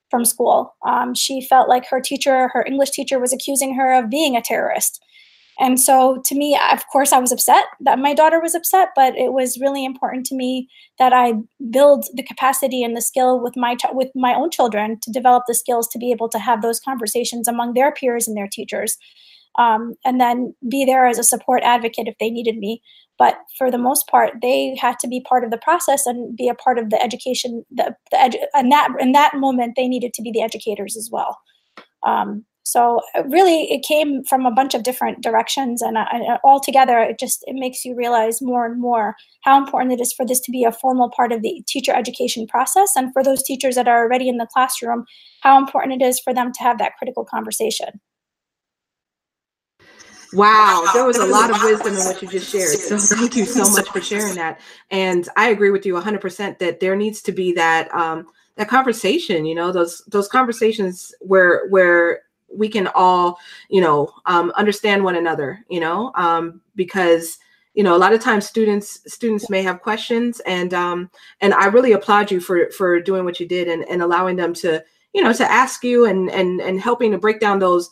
from 0.10 0.26
school. 0.26 0.76
Um, 0.86 1.14
she 1.14 1.42
felt 1.42 1.70
like 1.70 1.86
her 1.88 2.02
teacher, 2.02 2.50
her 2.50 2.66
English 2.66 2.92
teacher, 2.92 3.20
was 3.20 3.34
accusing 3.34 3.76
her 3.76 3.94
of 3.94 4.10
being 4.10 4.36
a 4.36 4.42
terrorist. 4.42 5.04
And 5.62 5.78
so, 5.78 6.22
to 6.26 6.36
me, 6.36 6.58
of 6.72 6.88
course, 6.88 7.12
I 7.12 7.20
was 7.20 7.34
upset 7.34 7.66
that 7.82 8.00
my 8.00 8.14
daughter 8.14 8.40
was 8.40 8.56
upset, 8.56 8.90
but 8.96 9.18
it 9.18 9.34
was 9.34 9.60
really 9.60 9.84
important 9.84 10.26
to 10.28 10.36
me 10.36 10.70
that 11.00 11.12
I 11.12 11.34
build 11.70 12.06
the 12.14 12.24
capacity 12.24 12.82
and 12.82 12.96
the 12.96 13.02
skill 13.02 13.42
with 13.42 13.58
my 13.58 13.76
with 13.92 14.10
my 14.16 14.34
own 14.34 14.52
children 14.52 15.00
to 15.02 15.12
develop 15.12 15.44
the 15.48 15.54
skills 15.54 15.90
to 15.90 16.00
be 16.00 16.12
able 16.12 16.30
to 16.30 16.40
have 16.40 16.62
those 16.62 16.80
conversations 16.80 17.48
among 17.48 17.74
their 17.74 17.92
peers 17.92 18.26
and 18.26 18.38
their 18.38 18.48
teachers, 18.50 18.98
um, 19.58 19.96
and 20.06 20.22
then 20.22 20.56
be 20.70 20.86
there 20.86 21.06
as 21.06 21.20
a 21.20 21.24
support 21.24 21.62
advocate 21.64 22.08
if 22.08 22.16
they 22.20 22.30
needed 22.30 22.58
me 22.58 22.82
but 23.20 23.38
for 23.58 23.70
the 23.70 23.78
most 23.78 24.08
part 24.08 24.34
they 24.42 24.76
had 24.80 24.98
to 25.00 25.08
be 25.08 25.22
part 25.22 25.44
of 25.44 25.52
the 25.52 25.58
process 25.58 26.08
and 26.08 26.36
be 26.36 26.48
a 26.50 26.56
part 26.56 26.80
of 26.80 26.90
the 26.90 27.02
education 27.04 27.64
the, 27.70 27.96
the 28.10 28.18
edu- 28.18 28.46
and 28.56 28.72
that 28.72 28.90
in 29.00 29.12
that 29.12 29.36
moment 29.36 29.74
they 29.76 29.88
needed 29.88 30.14
to 30.14 30.22
be 30.24 30.32
the 30.32 30.42
educators 30.42 30.98
as 30.98 31.10
well. 31.12 31.38
Um, 32.04 32.46
so 32.64 33.02
uh, 33.16 33.24
really 33.26 33.64
it 33.72 33.84
came 33.84 34.24
from 34.24 34.46
a 34.46 34.52
bunch 34.52 34.74
of 34.74 34.84
different 34.84 35.22
directions 35.22 35.82
and, 35.82 35.98
uh, 35.98 36.06
and 36.12 36.40
all 36.44 36.60
together 36.60 37.00
it 37.00 37.20
just 37.20 37.44
it 37.48 37.56
makes 37.56 37.84
you 37.84 37.96
realize 37.96 38.42
more 38.42 38.66
and 38.66 38.80
more 38.80 39.16
how 39.44 39.58
important 39.58 39.94
it 39.94 40.02
is 40.02 40.14
for 40.14 40.26
this 40.26 40.40
to 40.42 40.52
be 40.52 40.64
a 40.64 40.72
formal 40.72 41.10
part 41.10 41.32
of 41.32 41.42
the 41.42 41.64
teacher 41.68 41.94
education 41.94 42.48
process 42.48 42.96
and 42.96 43.12
for 43.12 43.24
those 43.24 43.44
teachers 43.44 43.76
that 43.76 43.88
are 43.88 44.04
already 44.04 44.30
in 44.30 44.38
the 44.38 44.48
classroom 44.54 45.06
how 45.42 45.58
important 45.58 46.02
it 46.02 46.06
is 46.06 46.20
for 46.20 46.34
them 46.34 46.52
to 46.52 46.62
have 46.62 46.78
that 46.78 46.96
critical 46.98 47.26
conversation 47.26 48.00
Wow, 50.34 50.90
there 50.94 51.06
was 51.06 51.18
a 51.18 51.26
lot 51.26 51.50
of 51.50 51.62
wisdom 51.64 51.94
in 51.94 52.00
what 52.06 52.22
you 52.22 52.28
just 52.28 52.52
shared. 52.52 52.78
So 52.78 52.98
thank 52.98 53.36
you 53.36 53.46
so 53.46 53.70
much 53.72 53.90
for 53.90 54.02
sharing 54.02 54.36
that. 54.36 54.60
And 54.92 55.28
I 55.36 55.50
agree 55.50 55.72
with 55.72 55.86
you 55.86 55.94
100% 55.96 56.60
that 56.60 56.80
there 56.80 56.96
needs 56.96 57.22
to 57.24 57.32
be 57.32 57.54
that 57.54 57.94
um, 57.94 58.28
that 58.56 58.68
conversation. 58.68 59.46
You 59.46 59.56
know, 59.56 59.72
those 59.72 60.04
those 60.08 60.28
conversations 60.28 61.14
where 61.22 61.68
where 61.70 62.22
we 62.54 62.70
can 62.70 62.88
all, 62.94 63.40
you 63.70 63.82
know, 63.82 64.12
um, 64.26 64.52
understand 64.56 65.04
one 65.04 65.16
another. 65.16 65.66
You 65.70 65.80
know, 65.80 66.12
um, 66.16 66.62
because 66.76 67.40
you 67.74 67.84
know 67.84 67.96
a 67.96 67.98
lot 67.98 68.14
of 68.14 68.22
times 68.22 68.48
students 68.48 69.00
students 69.12 69.50
may 69.50 69.64
have 69.64 69.82
questions, 69.82 70.42
and 70.42 70.74
um, 70.74 71.10
and 71.42 71.54
I 71.54 71.68
really 71.68 71.94
applaud 71.94 72.30
you 72.30 72.40
for 72.40 72.70
for 72.72 73.00
doing 73.00 73.26
what 73.26 73.40
you 73.40 73.48
did 73.48 73.68
and, 73.68 73.84
and 73.86 74.02
allowing 74.02 74.36
them 74.36 74.54
to 74.56 74.84
you 75.14 75.24
know 75.24 75.34
to 75.34 75.52
ask 75.52 75.84
you 75.84 76.06
and 76.06 76.30
and 76.30 76.62
and 76.62 76.80
helping 76.80 77.12
to 77.12 77.18
break 77.18 77.40
down 77.40 77.60
those 77.60 77.90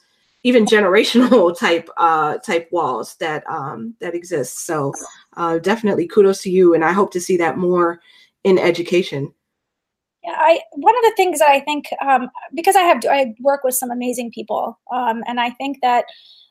even 0.47 0.65
generational 0.65 1.57
type 1.59 1.89
uh, 1.97 2.37
type 2.37 2.69
walls 2.71 3.15
that 3.15 3.43
um, 3.49 3.93
that 3.99 4.15
exist. 4.15 4.65
So 4.65 4.93
uh, 5.35 5.59
definitely 5.59 6.07
kudos 6.07 6.41
to 6.43 6.49
you, 6.49 6.73
and 6.73 6.85
I 6.85 6.93
hope 6.93 7.11
to 7.11 7.19
see 7.19 7.35
that 7.37 7.57
more 7.57 7.99
in 8.45 8.57
education. 8.57 9.33
Yeah, 10.23 10.35
I 10.37 10.61
one 10.71 10.95
of 10.95 11.03
the 11.03 11.13
things 11.17 11.39
that 11.39 11.49
I 11.49 11.59
think 11.59 11.89
um, 12.01 12.29
because 12.55 12.77
I 12.77 12.83
have 12.83 13.01
I 13.09 13.35
work 13.41 13.65
with 13.65 13.75
some 13.75 13.91
amazing 13.91 14.31
people, 14.31 14.79
um, 14.91 15.21
and 15.27 15.39
I 15.39 15.49
think 15.51 15.79
that 15.81 16.05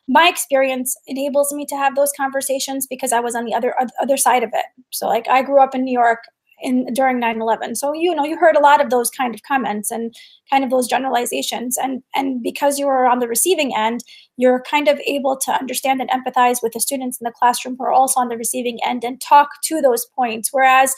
my 0.07 0.27
experience 0.29 0.95
enables 1.07 1.51
me 1.51 1.65
to 1.65 1.75
have 1.75 1.95
those 1.95 2.13
conversations 2.15 2.85
because 2.85 3.11
I 3.11 3.19
was 3.19 3.35
on 3.35 3.45
the 3.45 3.55
other 3.55 3.73
other 3.99 4.17
side 4.17 4.43
of 4.43 4.51
it. 4.53 4.65
So 4.91 5.07
like 5.07 5.27
I 5.27 5.41
grew 5.41 5.61
up 5.61 5.73
in 5.73 5.83
New 5.83 5.91
York 5.91 6.19
in 6.61 6.91
during 6.93 7.21
9-11 7.21 7.77
so 7.77 7.93
you 7.93 8.15
know 8.15 8.25
you 8.25 8.37
heard 8.37 8.55
a 8.55 8.61
lot 8.61 8.81
of 8.81 8.89
those 8.89 9.09
kind 9.09 9.35
of 9.35 9.43
comments 9.43 9.91
and 9.91 10.15
kind 10.49 10.63
of 10.63 10.69
those 10.69 10.87
generalizations. 10.87 11.77
And 11.77 12.03
and 12.15 12.41
because 12.41 12.79
you 12.79 12.85
were 12.87 13.07
on 13.07 13.19
the 13.19 13.27
receiving 13.27 13.75
end 13.75 14.03
you're 14.37 14.63
kind 14.69 14.87
of 14.87 14.99
able 15.05 15.37
to 15.37 15.51
understand 15.51 15.99
and 16.01 16.09
empathize 16.11 16.61
with 16.61 16.73
the 16.73 16.79
students 16.79 17.19
in 17.19 17.25
the 17.25 17.31
classroom 17.31 17.75
who 17.77 17.85
are 17.85 17.91
also 17.91 18.19
on 18.19 18.29
the 18.29 18.37
receiving 18.37 18.79
end 18.85 19.03
and 19.03 19.19
talk 19.19 19.49
to 19.63 19.81
those 19.81 20.05
points. 20.15 20.49
Whereas 20.51 20.93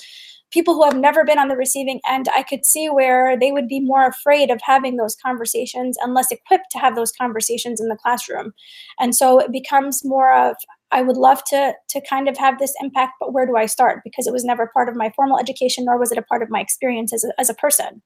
people 0.51 0.73
who 0.73 0.83
have 0.83 0.97
never 0.97 1.23
been 1.23 1.37
on 1.37 1.47
the 1.47 1.55
receiving 1.55 2.01
end 2.09 2.27
i 2.35 2.41
could 2.41 2.65
see 2.65 2.89
where 2.89 3.37
they 3.37 3.51
would 3.51 3.67
be 3.67 3.79
more 3.79 4.07
afraid 4.07 4.49
of 4.49 4.59
having 4.63 4.95
those 4.95 5.15
conversations 5.23 5.95
and 6.01 6.15
less 6.15 6.31
equipped 6.31 6.71
to 6.71 6.79
have 6.79 6.95
those 6.95 7.11
conversations 7.11 7.79
in 7.79 7.87
the 7.87 7.95
classroom. 7.95 8.51
And 8.99 9.15
so 9.15 9.39
it 9.39 9.51
becomes 9.51 10.03
more 10.03 10.33
of 10.35 10.55
I 10.91 11.01
would 11.01 11.17
love 11.17 11.43
to 11.45 11.73
to 11.89 12.01
kind 12.01 12.27
of 12.27 12.37
have 12.37 12.59
this 12.59 12.73
impact, 12.81 13.13
but 13.19 13.33
where 13.33 13.45
do 13.45 13.55
I 13.55 13.65
start? 13.65 14.01
Because 14.03 14.27
it 14.27 14.33
was 14.33 14.43
never 14.43 14.67
part 14.67 14.89
of 14.89 14.95
my 14.95 15.11
formal 15.15 15.39
education, 15.39 15.85
nor 15.85 15.97
was 15.97 16.11
it 16.11 16.17
a 16.17 16.23
part 16.23 16.41
of 16.41 16.49
my 16.49 16.59
experience 16.59 17.13
as 17.13 17.23
a, 17.23 17.39
as 17.39 17.49
a 17.49 17.53
person. 17.53 18.01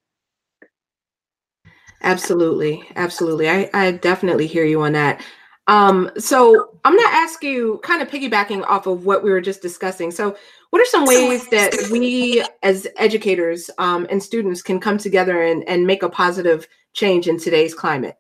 Absolutely, 2.02 2.84
absolutely. 2.98 3.50
I, 3.50 3.70
I 3.74 3.92
definitely 3.92 4.48
hear 4.48 4.66
you 4.66 4.82
on 4.82 4.92
that. 4.92 5.24
Um, 5.68 6.12
so 6.18 6.78
I'm 6.84 6.96
gonna 6.96 7.08
ask 7.08 7.42
you, 7.42 7.80
kind 7.84 8.02
of 8.02 8.10
piggybacking 8.10 8.66
off 8.68 8.86
of 8.86 9.06
what 9.06 9.24
we 9.24 9.32
were 9.32 9.40
just 9.40 9.62
discussing. 9.62 10.12
So, 10.12 10.36
what 10.72 10.82
are 10.82 10.86
some 10.86 11.06
ways 11.06 11.48
that 11.50 11.74
we, 11.92 12.44
as 12.64 12.88
educators 12.98 13.70
um, 13.78 14.06
and 14.10 14.22
students, 14.22 14.62
can 14.62 14.80
come 14.80 14.98
together 14.98 15.42
and, 15.42 15.64
and 15.70 15.88
make 15.88 16.04
a 16.04 16.10
positive 16.10 16.68
change 16.94 17.28
in 17.28 17.40
today's 17.40 17.74
climate? 17.74 18.18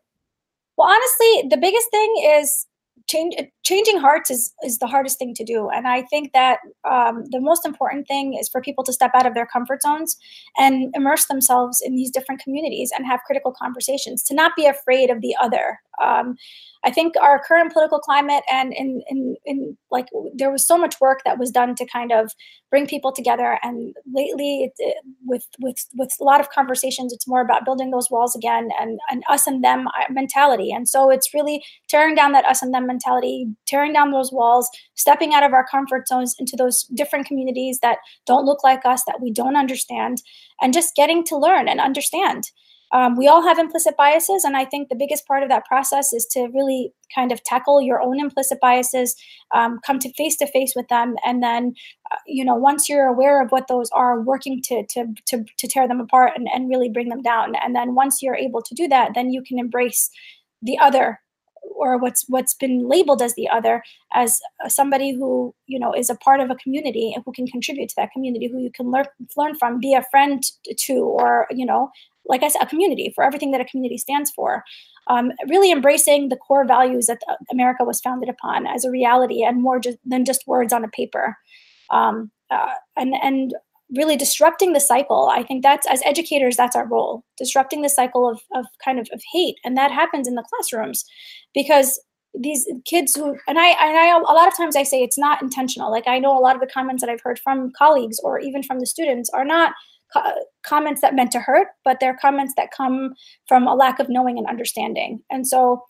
Well, 0.77 0.87
honestly, 0.87 1.49
the 1.49 1.57
biggest 1.57 1.89
thing 1.91 2.13
is 2.23 2.67
change 3.07 3.35
changing 3.63 3.97
hearts 3.97 4.29
is 4.29 4.53
is 4.63 4.79
the 4.79 4.87
hardest 4.87 5.17
thing 5.17 5.33
to 5.33 5.43
do 5.43 5.69
and 5.69 5.87
i 5.87 6.01
think 6.03 6.31
that 6.33 6.59
um, 6.89 7.23
the 7.31 7.39
most 7.39 7.65
important 7.65 8.07
thing 8.07 8.37
is 8.39 8.49
for 8.49 8.61
people 8.61 8.83
to 8.83 8.93
step 8.93 9.11
out 9.15 9.25
of 9.25 9.33
their 9.33 9.45
comfort 9.45 9.81
zones 9.81 10.17
and 10.57 10.93
immerse 10.95 11.25
themselves 11.25 11.81
in 11.83 11.95
these 11.95 12.11
different 12.11 12.41
communities 12.41 12.91
and 12.95 13.05
have 13.05 13.21
critical 13.25 13.53
conversations 13.57 14.23
to 14.23 14.33
not 14.33 14.51
be 14.55 14.65
afraid 14.65 15.09
of 15.09 15.21
the 15.21 15.35
other 15.41 15.79
um, 16.01 16.35
I 16.85 16.91
think 16.91 17.13
our 17.21 17.41
current 17.41 17.71
political 17.71 17.99
climate 17.99 18.43
and 18.51 18.73
in, 18.73 19.01
in, 19.07 19.35
in 19.45 19.77
like 19.89 20.07
there 20.35 20.51
was 20.51 20.67
so 20.67 20.77
much 20.77 20.99
work 20.99 21.21
that 21.23 21.39
was 21.39 21.49
done 21.49 21.75
to 21.75 21.85
kind 21.85 22.11
of 22.11 22.31
bring 22.69 22.87
people 22.87 23.13
together. 23.13 23.57
And 23.63 23.95
lately, 24.13 24.63
it, 24.63 24.73
it, 24.79 24.97
with 25.25 25.45
with 25.59 25.77
with 25.95 26.13
a 26.19 26.23
lot 26.23 26.41
of 26.41 26.49
conversations, 26.49 27.13
it's 27.13 27.27
more 27.27 27.41
about 27.41 27.63
building 27.63 27.91
those 27.91 28.11
walls 28.11 28.35
again 28.35 28.69
and 28.79 28.99
and 29.09 29.23
us 29.29 29.47
and 29.47 29.63
them 29.63 29.87
uh, 29.87 30.11
mentality. 30.11 30.71
And 30.71 30.89
so 30.89 31.09
it's 31.09 31.33
really 31.33 31.63
tearing 31.87 32.15
down 32.15 32.33
that 32.33 32.45
us 32.45 32.61
and 32.61 32.73
them 32.73 32.85
mentality, 32.85 33.47
tearing 33.67 33.93
down 33.93 34.11
those 34.11 34.31
walls, 34.31 34.69
stepping 34.95 35.33
out 35.33 35.43
of 35.43 35.53
our 35.53 35.65
comfort 35.65 36.07
zones 36.07 36.35
into 36.39 36.55
those 36.55 36.83
different 36.93 37.25
communities 37.25 37.79
that 37.81 37.97
don't 38.25 38.45
look 38.45 38.63
like 38.63 38.85
us, 38.85 39.03
that 39.05 39.21
we 39.21 39.31
don't 39.31 39.55
understand, 39.55 40.21
and 40.61 40.73
just 40.73 40.95
getting 40.95 41.23
to 41.25 41.37
learn 41.37 41.67
and 41.67 41.79
understand. 41.79 42.45
Um, 42.93 43.15
we 43.17 43.27
all 43.27 43.41
have 43.41 43.57
implicit 43.57 43.97
biases 43.97 44.43
and 44.43 44.55
i 44.55 44.65
think 44.65 44.87
the 44.87 44.95
biggest 44.95 45.25
part 45.25 45.41
of 45.41 45.49
that 45.49 45.65
process 45.65 46.13
is 46.13 46.27
to 46.27 46.47
really 46.53 46.93
kind 47.13 47.31
of 47.31 47.43
tackle 47.43 47.81
your 47.81 47.99
own 47.99 48.19
implicit 48.19 48.59
biases 48.61 49.15
um, 49.53 49.79
come 49.85 49.97
to 49.99 50.13
face 50.13 50.37
to 50.37 50.47
face 50.47 50.73
with 50.75 50.87
them 50.89 51.15
and 51.25 51.41
then 51.41 51.73
uh, 52.11 52.17
you 52.27 52.45
know 52.45 52.55
once 52.55 52.87
you're 52.87 53.07
aware 53.07 53.41
of 53.41 53.49
what 53.49 53.67
those 53.67 53.89
are 53.91 54.21
working 54.21 54.61
to 54.65 54.85
to 54.91 55.07
to, 55.25 55.43
to 55.57 55.67
tear 55.67 55.87
them 55.87 55.99
apart 55.99 56.33
and, 56.35 56.47
and 56.53 56.69
really 56.69 56.89
bring 56.89 57.09
them 57.09 57.23
down. 57.23 57.53
And 57.55 57.75
then 57.75 57.95
once 57.95 58.21
you're 58.21 58.35
able 58.35 58.61
to 58.61 58.75
do 58.75 58.87
that 58.89 59.13
then 59.15 59.31
you 59.31 59.41
can 59.41 59.57
embrace 59.57 60.11
the 60.61 60.77
other 60.77 61.19
or 61.75 61.97
what's 61.97 62.25
what's 62.27 62.53
been 62.53 62.87
labeled 62.87 63.21
as 63.21 63.35
the 63.35 63.49
other 63.49 63.83
as 64.13 64.39
somebody 64.67 65.11
who 65.11 65.53
you 65.67 65.79
know 65.79 65.93
is 65.93 66.09
a 66.09 66.15
part 66.15 66.39
of 66.39 66.49
a 66.49 66.55
community 66.55 67.11
and 67.13 67.23
who 67.25 67.31
can 67.31 67.47
contribute 67.47 67.89
to 67.89 67.95
that 67.97 68.11
community 68.11 68.47
who 68.47 68.59
you 68.59 68.71
can 68.71 68.91
learn 68.91 69.05
learn 69.37 69.55
from 69.55 69.79
be 69.79 69.93
a 69.93 70.03
friend 70.11 70.43
to 70.77 70.93
or 70.93 71.47
you 71.51 71.65
know 71.65 71.89
like 72.25 72.43
I 72.43 72.47
said, 72.47 72.63
a 72.63 72.67
community 72.67 73.11
for 73.13 73.23
everything 73.23 73.51
that 73.51 73.61
a 73.61 73.65
community 73.65 73.97
stands 73.97 74.31
for. 74.31 74.63
Um, 75.07 75.31
really 75.49 75.71
embracing 75.71 76.29
the 76.29 76.37
core 76.37 76.65
values 76.65 77.07
that 77.07 77.19
America 77.51 77.83
was 77.83 77.99
founded 77.99 78.29
upon 78.29 78.65
as 78.65 78.85
a 78.85 78.89
reality 78.89 79.43
and 79.43 79.61
more 79.61 79.79
just, 79.79 79.97
than 80.05 80.23
just 80.23 80.47
words 80.47 80.71
on 80.71 80.85
a 80.85 80.87
paper. 80.87 81.37
Um, 81.89 82.31
uh, 82.49 82.69
and 82.95 83.13
and 83.21 83.53
really 83.95 84.15
disrupting 84.15 84.73
the 84.73 84.79
cycle. 84.79 85.29
I 85.31 85.43
think 85.43 85.63
that's 85.63 85.87
as 85.87 86.01
educators, 86.05 86.55
that's 86.55 86.75
our 86.75 86.87
role, 86.87 87.23
disrupting 87.37 87.81
the 87.81 87.89
cycle 87.89 88.27
of, 88.29 88.41
of 88.55 88.65
kind 88.83 88.99
of, 88.99 89.07
of 89.13 89.21
hate. 89.31 89.55
And 89.63 89.77
that 89.77 89.91
happens 89.91 90.27
in 90.27 90.35
the 90.35 90.43
classrooms 90.49 91.05
because 91.53 91.99
these 92.33 92.67
kids 92.85 93.13
who 93.15 93.37
and 93.47 93.59
I 93.59 93.67
and 93.67 93.97
I 93.97 94.17
a 94.17 94.33
lot 94.33 94.47
of 94.47 94.57
times 94.57 94.75
I 94.75 94.83
say 94.83 95.03
it's 95.03 95.19
not 95.19 95.41
intentional. 95.41 95.91
Like 95.91 96.07
I 96.07 96.17
know 96.17 96.37
a 96.37 96.41
lot 96.41 96.55
of 96.55 96.61
the 96.61 96.71
comments 96.73 97.03
that 97.03 97.09
I've 97.09 97.21
heard 97.21 97.39
from 97.39 97.71
colleagues 97.77 98.19
or 98.23 98.39
even 98.39 98.63
from 98.63 98.79
the 98.79 98.87
students 98.87 99.29
are 99.29 99.45
not 99.45 99.73
co- 100.11 100.33
comments 100.65 101.01
that 101.01 101.13
meant 101.13 101.31
to 101.33 101.39
hurt, 101.39 101.67
but 101.85 101.99
they're 101.99 102.17
comments 102.19 102.53
that 102.57 102.71
come 102.75 103.13
from 103.47 103.67
a 103.67 103.75
lack 103.75 103.99
of 103.99 104.09
knowing 104.09 104.39
and 104.39 104.47
understanding. 104.47 105.21
And 105.29 105.45
so 105.45 105.83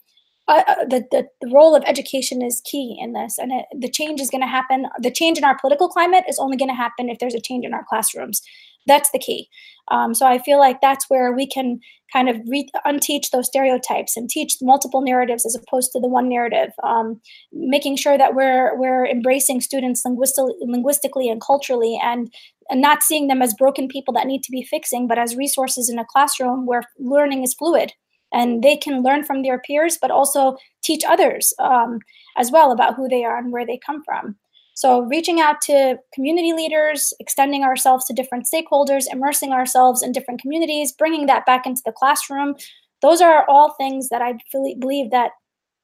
uh, 0.48 0.62
uh 0.66 0.84
the, 0.84 1.04
the, 1.10 1.50
role 1.52 1.74
of 1.74 1.84
education 1.86 2.42
is 2.42 2.62
key 2.64 2.98
in 3.00 3.12
this 3.12 3.38
and 3.38 3.52
it, 3.52 3.66
the 3.78 3.90
change 3.90 4.20
is 4.20 4.30
going 4.30 4.42
to 4.42 4.46
happen. 4.46 4.86
The 4.98 5.10
change 5.10 5.38
in 5.38 5.44
our 5.44 5.58
political 5.58 5.88
climate 5.88 6.24
is 6.28 6.38
only 6.38 6.56
going 6.56 6.70
to 6.70 6.74
happen 6.74 7.08
if 7.08 7.18
there's 7.18 7.34
a 7.34 7.40
change 7.40 7.64
in 7.64 7.74
our 7.74 7.84
classrooms. 7.88 8.42
That's 8.86 9.10
the 9.10 9.18
key. 9.18 9.48
Um, 9.90 10.14
so 10.14 10.26
i 10.26 10.38
feel 10.38 10.58
like 10.58 10.80
that's 10.80 11.10
where 11.10 11.32
we 11.32 11.46
can 11.46 11.78
kind 12.10 12.30
of 12.30 12.36
re- 12.48 12.70
unteach 12.86 13.30
those 13.30 13.46
stereotypes 13.46 14.16
and 14.16 14.30
teach 14.30 14.56
multiple 14.62 15.02
narratives 15.02 15.44
as 15.44 15.54
opposed 15.54 15.92
to 15.92 16.00
the 16.00 16.08
one 16.08 16.28
narrative 16.28 16.70
um, 16.82 17.20
making 17.52 17.96
sure 17.96 18.16
that 18.16 18.34
we're 18.34 18.78
we're 18.78 19.06
embracing 19.06 19.60
students 19.60 20.02
linguistically, 20.04 20.54
linguistically 20.62 21.28
and 21.28 21.42
culturally 21.42 22.00
and 22.02 22.32
and 22.70 22.80
not 22.80 23.02
seeing 23.02 23.28
them 23.28 23.42
as 23.42 23.52
broken 23.52 23.86
people 23.86 24.14
that 24.14 24.26
need 24.26 24.42
to 24.42 24.50
be 24.50 24.62
fixing 24.62 25.06
but 25.06 25.18
as 25.18 25.36
resources 25.36 25.90
in 25.90 25.98
a 25.98 26.06
classroom 26.06 26.64
where 26.64 26.84
learning 26.98 27.42
is 27.42 27.52
fluid 27.52 27.92
and 28.32 28.62
they 28.62 28.76
can 28.76 29.02
learn 29.02 29.24
from 29.24 29.42
their 29.42 29.58
peers 29.58 29.98
but 30.00 30.10
also 30.10 30.56
teach 30.82 31.04
others 31.04 31.52
um, 31.58 31.98
as 32.36 32.50
well 32.50 32.72
about 32.72 32.94
who 32.94 33.08
they 33.08 33.24
are 33.24 33.38
and 33.38 33.52
where 33.52 33.66
they 33.66 33.78
come 33.84 34.02
from 34.04 34.36
so, 34.76 35.02
reaching 35.02 35.40
out 35.40 35.60
to 35.62 35.98
community 36.12 36.52
leaders, 36.52 37.14
extending 37.20 37.62
ourselves 37.62 38.06
to 38.06 38.12
different 38.12 38.48
stakeholders, 38.52 39.04
immersing 39.10 39.52
ourselves 39.52 40.02
in 40.02 40.10
different 40.10 40.40
communities, 40.40 40.90
bringing 40.90 41.26
that 41.26 41.46
back 41.46 41.64
into 41.64 41.80
the 41.84 41.92
classroom, 41.92 42.56
those 43.00 43.20
are 43.20 43.48
all 43.48 43.74
things 43.74 44.08
that 44.08 44.22
I 44.22 44.38
believe 44.50 45.10
that 45.10 45.32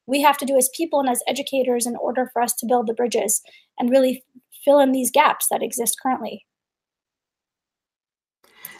we 0.07 0.21
have 0.21 0.37
to 0.39 0.45
do 0.45 0.57
as 0.57 0.69
people 0.75 0.99
and 0.99 1.07
as 1.07 1.21
educators 1.27 1.85
in 1.85 1.95
order 1.95 2.29
for 2.33 2.41
us 2.41 2.53
to 2.55 2.65
build 2.65 2.87
the 2.87 2.93
bridges 2.93 3.41
and 3.79 3.89
really 3.89 4.23
fill 4.65 4.79
in 4.79 4.91
these 4.91 5.11
gaps 5.11 5.47
that 5.51 5.63
exist 5.63 5.97
currently. 6.01 6.45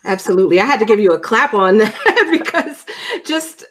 Absolutely. 0.03 0.59
I 0.59 0.65
had 0.65 0.79
to 0.79 0.85
give 0.85 0.99
you 0.99 1.13
a 1.13 1.19
clap 1.19 1.53
on 1.53 1.77
that 1.77 2.29
because 2.31 2.70
just 3.31 3.63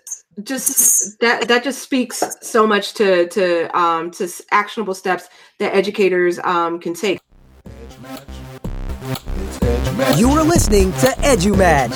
just 0.42 1.20
that 1.20 1.46
that 1.48 1.62
just 1.62 1.82
speaks 1.82 2.22
so 2.40 2.66
much 2.66 2.94
to 2.94 3.28
to 3.28 3.44
um 3.78 4.10
to 4.10 4.26
actionable 4.50 4.94
steps 4.94 5.28
that 5.58 5.74
educators 5.74 6.38
um 6.44 6.80
can 6.80 6.94
take. 6.94 7.20
You 10.16 10.30
are 10.30 10.42
listening 10.42 10.92
to 11.04 11.08
EduMatch. 11.32 11.94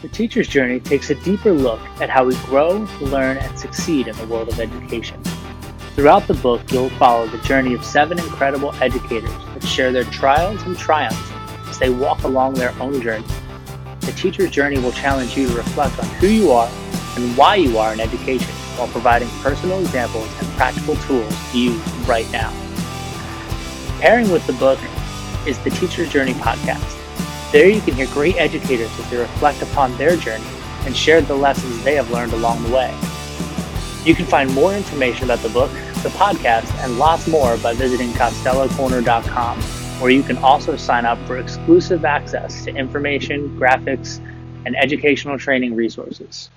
The 0.00 0.08
teacher's 0.08 0.46
journey 0.46 0.78
takes 0.78 1.10
a 1.10 1.16
deeper 1.16 1.52
look 1.52 1.80
at 2.00 2.08
how 2.08 2.24
we 2.24 2.36
grow, 2.46 2.86
learn, 3.00 3.38
and 3.38 3.58
succeed 3.58 4.06
in 4.06 4.16
the 4.16 4.26
world 4.28 4.48
of 4.48 4.60
education. 4.60 5.20
Throughout 5.96 6.28
the 6.28 6.34
book, 6.34 6.70
you'll 6.70 6.90
follow 6.90 7.26
the 7.26 7.38
journey 7.38 7.74
of 7.74 7.84
seven 7.84 8.16
incredible 8.20 8.72
educators 8.80 9.36
that 9.54 9.64
share 9.64 9.90
their 9.90 10.04
trials 10.04 10.62
and 10.62 10.78
triumphs 10.78 11.37
they 11.78 11.90
walk 11.90 12.22
along 12.24 12.54
their 12.54 12.74
own 12.80 13.00
journey 13.00 13.26
the 14.08 14.14
teacher's 14.14 14.50
journey 14.50 14.78
will 14.78 14.92
challenge 14.92 15.36
you 15.36 15.46
to 15.48 15.54
reflect 15.54 15.98
on 15.98 16.06
who 16.16 16.28
you 16.28 16.50
are 16.50 16.70
and 17.16 17.36
why 17.36 17.56
you 17.56 17.76
are 17.76 17.92
in 17.92 18.00
education 18.00 18.48
while 18.76 18.88
providing 18.88 19.28
personal 19.42 19.80
examples 19.80 20.26
and 20.40 20.48
practical 20.56 20.96
tools 20.96 21.34
to 21.52 21.58
use 21.58 21.92
right 22.06 22.30
now. 22.32 22.50
Pairing 24.00 24.30
with 24.30 24.46
the 24.46 24.54
book 24.54 24.78
is 25.46 25.58
the 25.58 25.68
Teacher's 25.68 26.08
Journey 26.08 26.32
podcast. 26.32 26.94
There 27.52 27.68
you 27.68 27.82
can 27.82 27.94
hear 27.94 28.06
great 28.06 28.36
educators 28.36 28.90
as 28.98 29.10
they 29.10 29.18
reflect 29.18 29.60
upon 29.60 29.94
their 29.98 30.16
journey 30.16 30.46
and 30.86 30.96
share 30.96 31.20
the 31.20 31.34
lessons 31.34 31.84
they 31.84 31.94
have 31.96 32.10
learned 32.10 32.32
along 32.32 32.62
the 32.62 32.70
way. 32.70 32.90
You 34.04 34.14
can 34.14 34.24
find 34.24 34.50
more 34.54 34.72
information 34.72 35.24
about 35.24 35.40
the 35.40 35.50
book, 35.50 35.70
the 36.02 36.08
podcast, 36.16 36.72
and 36.82 36.98
lots 36.98 37.28
more 37.28 37.58
by 37.58 37.74
visiting 37.74 38.08
costellocorner.com 38.12 39.77
where 40.00 40.10
you 40.10 40.22
can 40.22 40.36
also 40.38 40.76
sign 40.76 41.04
up 41.04 41.18
for 41.26 41.38
exclusive 41.38 42.04
access 42.04 42.64
to 42.64 42.74
information, 42.74 43.58
graphics, 43.58 44.18
and 44.64 44.76
educational 44.76 45.38
training 45.38 45.74
resources. 45.74 46.50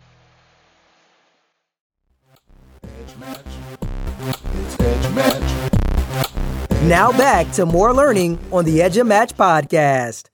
Now 6.84 7.12
back 7.18 7.52
to 7.54 7.66
more 7.66 7.94
learning 7.94 8.38
on 8.52 8.66
the 8.66 8.80
EduMatch 8.80 9.34
podcast. 9.34 10.26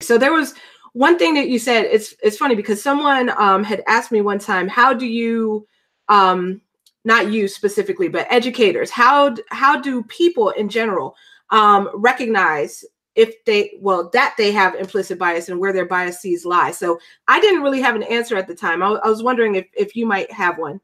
So 0.00 0.18
there 0.18 0.32
was 0.32 0.54
one 0.92 1.18
thing 1.18 1.34
that 1.34 1.48
you 1.48 1.58
said. 1.58 1.84
It's 1.84 2.14
it's 2.22 2.36
funny 2.36 2.54
because 2.54 2.82
someone 2.82 3.30
um, 3.38 3.62
had 3.62 3.82
asked 3.86 4.10
me 4.10 4.22
one 4.22 4.38
time, 4.38 4.66
"How 4.66 4.92
do 4.92 5.06
you, 5.06 5.66
um, 6.08 6.60
not 7.04 7.30
you 7.30 7.48
specifically, 7.48 8.08
but 8.08 8.26
educators, 8.30 8.90
how 8.90 9.36
how 9.50 9.80
do 9.80 10.02
people 10.04 10.50
in 10.50 10.68
general 10.68 11.16
um, 11.50 11.88
recognize 11.94 12.84
if 13.16 13.42
they 13.46 13.72
well 13.80 14.10
that 14.12 14.34
they 14.36 14.52
have 14.52 14.74
implicit 14.74 15.18
bias 15.18 15.48
and 15.48 15.58
where 15.58 15.72
their 15.72 15.86
biases 15.86 16.44
lie. 16.44 16.70
So 16.70 16.98
i 17.28 17.40
didn't 17.40 17.62
really 17.62 17.80
have 17.80 17.96
an 17.96 18.02
answer 18.04 18.36
at 18.36 18.46
the 18.46 18.54
time. 18.54 18.82
I, 18.82 18.88
I 19.04 19.08
was 19.08 19.22
wondering 19.22 19.56
if, 19.56 19.66
if 19.76 19.96
you 19.96 20.06
might 20.06 20.30
have 20.30 20.58
one. 20.58 20.80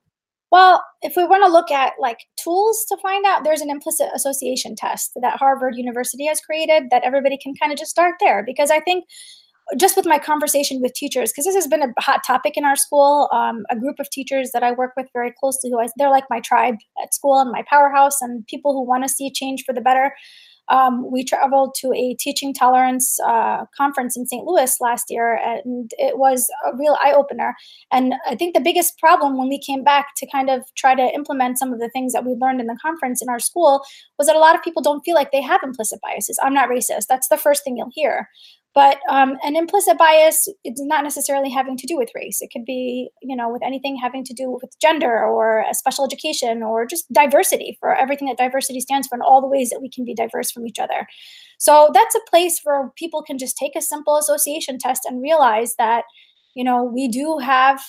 Well 0.50 0.82
if 1.02 1.14
we 1.16 1.24
want 1.24 1.44
to 1.44 1.52
look 1.52 1.70
at 1.70 1.92
like 2.00 2.18
tools 2.42 2.84
to 2.88 2.96
find 2.98 3.24
out 3.26 3.44
there's 3.44 3.60
an 3.60 3.70
implicit 3.70 4.08
association 4.14 4.74
test 4.74 5.12
that 5.20 5.36
harvard 5.36 5.76
university 5.76 6.26
has 6.26 6.40
created 6.40 6.84
that 6.90 7.04
everybody 7.04 7.36
can 7.36 7.54
kind 7.54 7.72
of 7.72 7.78
just 7.78 7.90
start 7.90 8.14
there. 8.18 8.42
Because 8.44 8.70
i 8.70 8.80
think 8.80 9.04
just 9.76 9.96
with 9.96 10.06
my 10.06 10.18
conversation 10.18 10.80
with 10.82 10.92
teachers 10.92 11.30
because 11.30 11.44
this 11.44 11.54
has 11.54 11.68
been 11.68 11.82
a 11.82 12.00
hot 12.00 12.20
topic 12.26 12.56
in 12.56 12.64
our 12.64 12.76
school 12.76 13.28
um, 13.32 13.64
a 13.70 13.78
group 13.78 13.96
of 14.00 14.10
teachers 14.10 14.50
that 14.52 14.62
i 14.62 14.72
work 14.72 14.92
with 14.96 15.06
very 15.12 15.32
closely 15.38 15.70
who 15.70 15.80
I, 15.80 15.86
they're 15.96 16.10
like 16.10 16.24
my 16.28 16.40
tribe 16.40 16.76
at 17.02 17.14
school 17.14 17.38
and 17.38 17.50
my 17.50 17.62
powerhouse 17.70 18.20
and 18.20 18.46
people 18.48 18.72
who 18.72 18.82
want 18.82 19.04
to 19.04 19.08
see 19.08 19.30
change 19.30 19.64
for 19.64 19.72
the 19.72 19.80
better 19.80 20.12
um, 20.72 21.10
we 21.12 21.22
traveled 21.22 21.74
to 21.80 21.92
a 21.92 22.14
teaching 22.18 22.54
tolerance 22.54 23.20
uh, 23.20 23.66
conference 23.76 24.16
in 24.16 24.26
St. 24.26 24.44
Louis 24.46 24.74
last 24.80 25.04
year, 25.10 25.38
and 25.44 25.90
it 25.98 26.16
was 26.16 26.50
a 26.66 26.74
real 26.76 26.96
eye 27.02 27.12
opener. 27.12 27.54
And 27.92 28.14
I 28.26 28.34
think 28.34 28.54
the 28.54 28.60
biggest 28.60 28.98
problem 28.98 29.36
when 29.36 29.50
we 29.50 29.60
came 29.60 29.84
back 29.84 30.14
to 30.16 30.26
kind 30.32 30.48
of 30.48 30.62
try 30.74 30.94
to 30.94 31.02
implement 31.14 31.58
some 31.58 31.74
of 31.74 31.78
the 31.78 31.90
things 31.90 32.14
that 32.14 32.24
we 32.24 32.32
learned 32.40 32.62
in 32.62 32.68
the 32.68 32.78
conference 32.80 33.20
in 33.20 33.28
our 33.28 33.38
school 33.38 33.82
was 34.18 34.26
that 34.26 34.36
a 34.36 34.40
lot 34.40 34.56
of 34.56 34.62
people 34.62 34.82
don't 34.82 35.02
feel 35.04 35.14
like 35.14 35.30
they 35.30 35.42
have 35.42 35.60
implicit 35.62 36.00
biases. 36.00 36.38
I'm 36.42 36.54
not 36.54 36.70
racist. 36.70 37.06
That's 37.06 37.28
the 37.28 37.36
first 37.36 37.64
thing 37.64 37.76
you'll 37.76 37.90
hear. 37.92 38.28
But 38.74 38.98
um, 39.10 39.36
an 39.42 39.54
implicit 39.54 39.98
bias 39.98 40.48
is 40.64 40.80
not 40.80 41.04
necessarily 41.04 41.50
having 41.50 41.76
to 41.76 41.86
do 41.86 41.96
with 41.96 42.08
race. 42.14 42.40
It 42.40 42.50
could 42.50 42.64
be, 42.64 43.10
you 43.20 43.36
know, 43.36 43.50
with 43.50 43.62
anything 43.62 43.96
having 43.96 44.24
to 44.24 44.32
do 44.32 44.50
with 44.50 44.78
gender 44.80 45.24
or 45.24 45.64
special 45.72 46.04
education 46.04 46.62
or 46.62 46.86
just 46.86 47.10
diversity 47.12 47.76
for 47.80 47.94
everything 47.94 48.28
that 48.28 48.38
diversity 48.38 48.80
stands 48.80 49.06
for 49.06 49.16
and 49.16 49.22
all 49.22 49.42
the 49.42 49.46
ways 49.46 49.70
that 49.70 49.82
we 49.82 49.90
can 49.90 50.04
be 50.04 50.14
diverse 50.14 50.50
from 50.50 50.66
each 50.66 50.78
other. 50.78 51.06
So 51.58 51.90
that's 51.92 52.14
a 52.14 52.30
place 52.30 52.60
where 52.64 52.90
people 52.96 53.22
can 53.22 53.36
just 53.36 53.56
take 53.56 53.76
a 53.76 53.82
simple 53.82 54.16
association 54.16 54.78
test 54.78 55.02
and 55.04 55.20
realize 55.20 55.74
that, 55.76 56.04
you 56.54 56.64
know, 56.64 56.82
we 56.82 57.08
do 57.08 57.38
have 57.38 57.80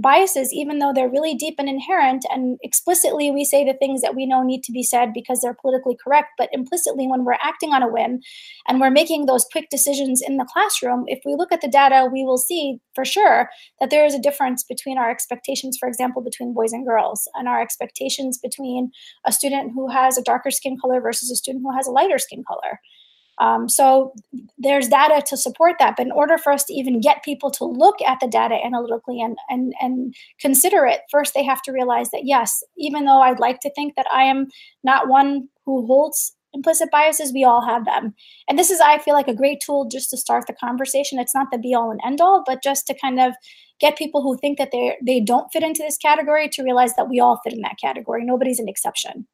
biases, 0.00 0.52
even 0.52 0.78
though 0.78 0.92
they're 0.94 1.10
really 1.10 1.34
deep 1.34 1.56
and 1.58 1.68
inherent. 1.68 2.24
And 2.30 2.58
explicitly, 2.62 3.30
we 3.30 3.44
say 3.44 3.64
the 3.64 3.74
things 3.74 4.02
that 4.02 4.14
we 4.14 4.26
know 4.26 4.42
need 4.42 4.62
to 4.64 4.72
be 4.72 4.82
said 4.82 5.12
because 5.12 5.40
they're 5.40 5.56
politically 5.60 5.96
correct. 6.02 6.28
But 6.38 6.48
implicitly, 6.52 7.06
when 7.06 7.24
we're 7.24 7.38
acting 7.42 7.72
on 7.72 7.82
a 7.82 7.88
whim 7.88 8.20
and 8.66 8.80
we're 8.80 8.90
making 8.90 9.26
those 9.26 9.46
quick 9.50 9.68
decisions 9.70 10.22
in 10.26 10.36
the 10.36 10.48
classroom, 10.52 11.04
if 11.06 11.20
we 11.24 11.34
look 11.34 11.52
at 11.52 11.60
the 11.60 11.68
data, 11.68 12.08
we 12.12 12.24
will 12.24 12.38
see 12.38 12.78
for 12.94 13.04
sure 13.04 13.48
that 13.80 13.90
there 13.90 14.04
is 14.04 14.14
a 14.14 14.20
difference 14.20 14.64
between 14.64 14.98
our 14.98 15.10
expectations, 15.10 15.76
for 15.78 15.88
example, 15.88 16.22
between 16.22 16.54
boys 16.54 16.72
and 16.72 16.86
girls, 16.86 17.28
and 17.34 17.48
our 17.48 17.60
expectations 17.60 18.38
between 18.38 18.90
a 19.26 19.32
student 19.32 19.72
who 19.74 19.88
has 19.88 20.16
a 20.16 20.22
darker 20.22 20.50
skin 20.50 20.76
color 20.80 21.00
versus 21.00 21.30
a 21.30 21.36
student 21.36 21.62
who 21.64 21.76
has 21.76 21.86
a 21.86 21.92
lighter 21.92 22.18
skin 22.18 22.44
color. 22.46 22.80
Um, 23.40 23.68
so 23.68 24.12
there's 24.56 24.88
data 24.88 25.22
to 25.26 25.36
support 25.36 25.76
that. 25.78 25.94
But 25.96 26.06
in 26.06 26.12
order 26.12 26.38
for 26.38 26.52
us 26.52 26.64
to 26.64 26.74
even 26.74 27.00
get 27.00 27.24
people 27.24 27.50
to 27.52 27.64
look 27.64 27.96
at 28.06 28.18
the 28.20 28.28
data 28.28 28.56
analytically 28.64 29.20
and, 29.20 29.36
and, 29.48 29.72
and 29.80 30.14
consider 30.40 30.86
it, 30.86 31.00
first 31.10 31.34
they 31.34 31.44
have 31.44 31.62
to 31.62 31.72
realize 31.72 32.10
that, 32.10 32.22
yes, 32.24 32.62
even 32.76 33.04
though 33.04 33.20
I'd 33.20 33.40
like 33.40 33.60
to 33.60 33.70
think 33.74 33.94
that 33.96 34.06
I 34.12 34.24
am 34.24 34.48
not 34.82 35.08
one 35.08 35.48
who 35.64 35.86
holds 35.86 36.34
implicit 36.54 36.90
biases, 36.90 37.32
we 37.32 37.44
all 37.44 37.64
have 37.64 37.84
them. 37.84 38.14
And 38.48 38.58
this 38.58 38.70
is, 38.70 38.80
I 38.80 38.98
feel 38.98 39.14
like, 39.14 39.28
a 39.28 39.34
great 39.34 39.60
tool 39.60 39.86
just 39.86 40.10
to 40.10 40.16
start 40.16 40.46
the 40.46 40.54
conversation. 40.54 41.18
It's 41.18 41.34
not 41.34 41.48
the 41.52 41.58
be 41.58 41.74
all 41.74 41.90
and 41.90 42.00
end 42.04 42.20
all, 42.20 42.42
but 42.46 42.62
just 42.62 42.86
to 42.86 42.94
kind 42.98 43.20
of 43.20 43.34
get 43.80 43.98
people 43.98 44.22
who 44.22 44.36
think 44.38 44.58
that 44.58 44.70
they 44.72 44.96
they 45.06 45.20
don't 45.20 45.52
fit 45.52 45.62
into 45.62 45.82
this 45.82 45.96
category 45.98 46.48
to 46.48 46.64
realize 46.64 46.96
that 46.96 47.08
we 47.08 47.20
all 47.20 47.40
fit 47.44 47.52
in 47.52 47.60
that 47.60 47.76
category. 47.80 48.24
Nobody's 48.24 48.58
an 48.58 48.68
exception. 48.68 49.26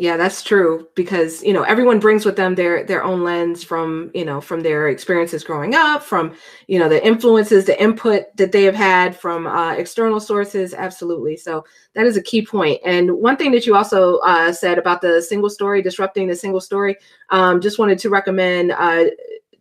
Yeah, 0.00 0.16
that's 0.16 0.44
true 0.44 0.86
because 0.94 1.42
you 1.42 1.52
know 1.52 1.64
everyone 1.64 1.98
brings 1.98 2.24
with 2.24 2.36
them 2.36 2.54
their 2.54 2.84
their 2.84 3.02
own 3.02 3.24
lens 3.24 3.64
from 3.64 4.12
you 4.14 4.24
know 4.24 4.40
from 4.40 4.60
their 4.60 4.88
experiences 4.88 5.42
growing 5.42 5.74
up, 5.74 6.04
from 6.04 6.36
you 6.68 6.78
know 6.78 6.88
the 6.88 7.04
influences, 7.04 7.64
the 7.64 7.80
input 7.82 8.26
that 8.36 8.52
they 8.52 8.62
have 8.62 8.76
had 8.76 9.16
from 9.16 9.48
uh, 9.48 9.72
external 9.74 10.20
sources. 10.20 10.72
Absolutely, 10.72 11.36
so 11.36 11.64
that 11.94 12.06
is 12.06 12.16
a 12.16 12.22
key 12.22 12.46
point. 12.46 12.80
And 12.84 13.10
one 13.12 13.36
thing 13.36 13.50
that 13.50 13.66
you 13.66 13.74
also 13.74 14.18
uh, 14.18 14.52
said 14.52 14.78
about 14.78 15.00
the 15.00 15.20
single 15.20 15.50
story, 15.50 15.82
disrupting 15.82 16.28
the 16.28 16.36
single 16.36 16.60
story, 16.60 16.96
um, 17.30 17.60
just 17.60 17.80
wanted 17.80 17.98
to 17.98 18.08
recommend. 18.08 18.70
Uh, 18.70 19.06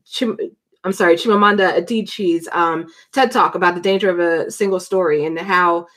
Chim- 0.05 0.37
I'm 0.83 0.93
sorry, 0.93 1.15
Chimamanda 1.15 1.77
Adichie's 1.83 2.47
um, 2.51 2.85
TED 3.11 3.31
Talk 3.31 3.55
about 3.55 3.73
the 3.73 3.81
danger 3.81 4.09
of 4.11 4.19
a 4.19 4.51
single 4.51 4.79
story 4.79 5.25
and 5.25 5.37
how 5.37 5.87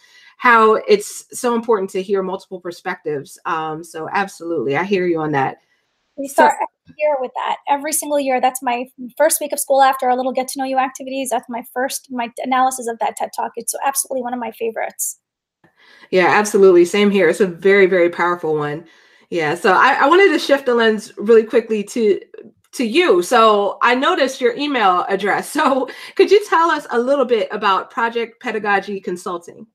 how 0.41 0.77
it's 0.89 1.27
so 1.39 1.55
important 1.55 1.91
to 1.91 2.03
hear 2.03 2.23
multiple 2.23 2.63
perspectives. 2.63 3.39
Um, 3.45 3.85
so 3.85 4.09
absolutely, 4.11 4.75
I 4.75 4.85
hear 4.85 5.07
you 5.07 5.21
on 5.21 5.33
that. 5.33 5.59
We 6.17 6.29
start 6.29 6.55
every 6.55 6.97
year 6.99 7.15
with 7.21 7.31
that. 7.37 7.59
Every 7.69 7.93
single 7.93 8.19
year. 8.19 8.41
That's 8.41 8.63
my 8.63 8.87
first 9.19 9.39
week 9.39 9.53
of 9.53 9.61
school 9.61 9.83
after 9.83 10.09
our 10.09 10.17
little 10.17 10.33
get 10.33 10.49
to 10.49 10.59
know 10.59 10.65
you 10.65 10.79
activities. 10.79 11.29
That's 11.29 11.45
my 11.51 11.63
first 11.75 12.09
my 12.11 12.31
analysis 12.39 12.89
of 12.89 12.99
that 13.01 13.17
TED 13.17 13.29
talk. 13.37 13.53
It's 13.57 13.75
absolutely 13.85 14.23
one 14.23 14.33
of 14.33 14.41
my 14.41 14.51
favorites. 14.53 15.19
Yeah, 16.11 16.29
absolutely. 16.29 16.87
Same 16.87 17.11
here. 17.11 17.29
It's 17.29 17.41
a 17.41 17.47
very, 17.47 17.85
very 17.85 18.09
powerful 18.09 18.57
one. 18.57 18.87
Yeah. 19.29 19.55
So 19.55 19.75
I, 19.75 19.99
I 20.01 20.09
wanted 20.09 20.33
to 20.33 20.39
shift 20.39 20.65
the 20.65 20.75
lens 20.75 21.13
really 21.19 21.45
quickly 21.45 21.85
to 21.85 22.19
to 22.73 22.85
you. 22.85 23.23
So 23.23 23.77
I 23.83 23.95
noticed 23.95 24.41
your 24.41 24.55
email 24.55 25.05
address. 25.11 25.55
So 25.61 25.91
could 26.15 26.31
you 26.31 26.43
tell 26.47 26.71
us 26.71 26.87
a 26.91 26.99
little 26.99 27.27
bit 27.27 27.49
about 27.51 27.91
Project 27.91 28.41
Pedagogy 28.41 29.01
Consulting? 29.01 29.67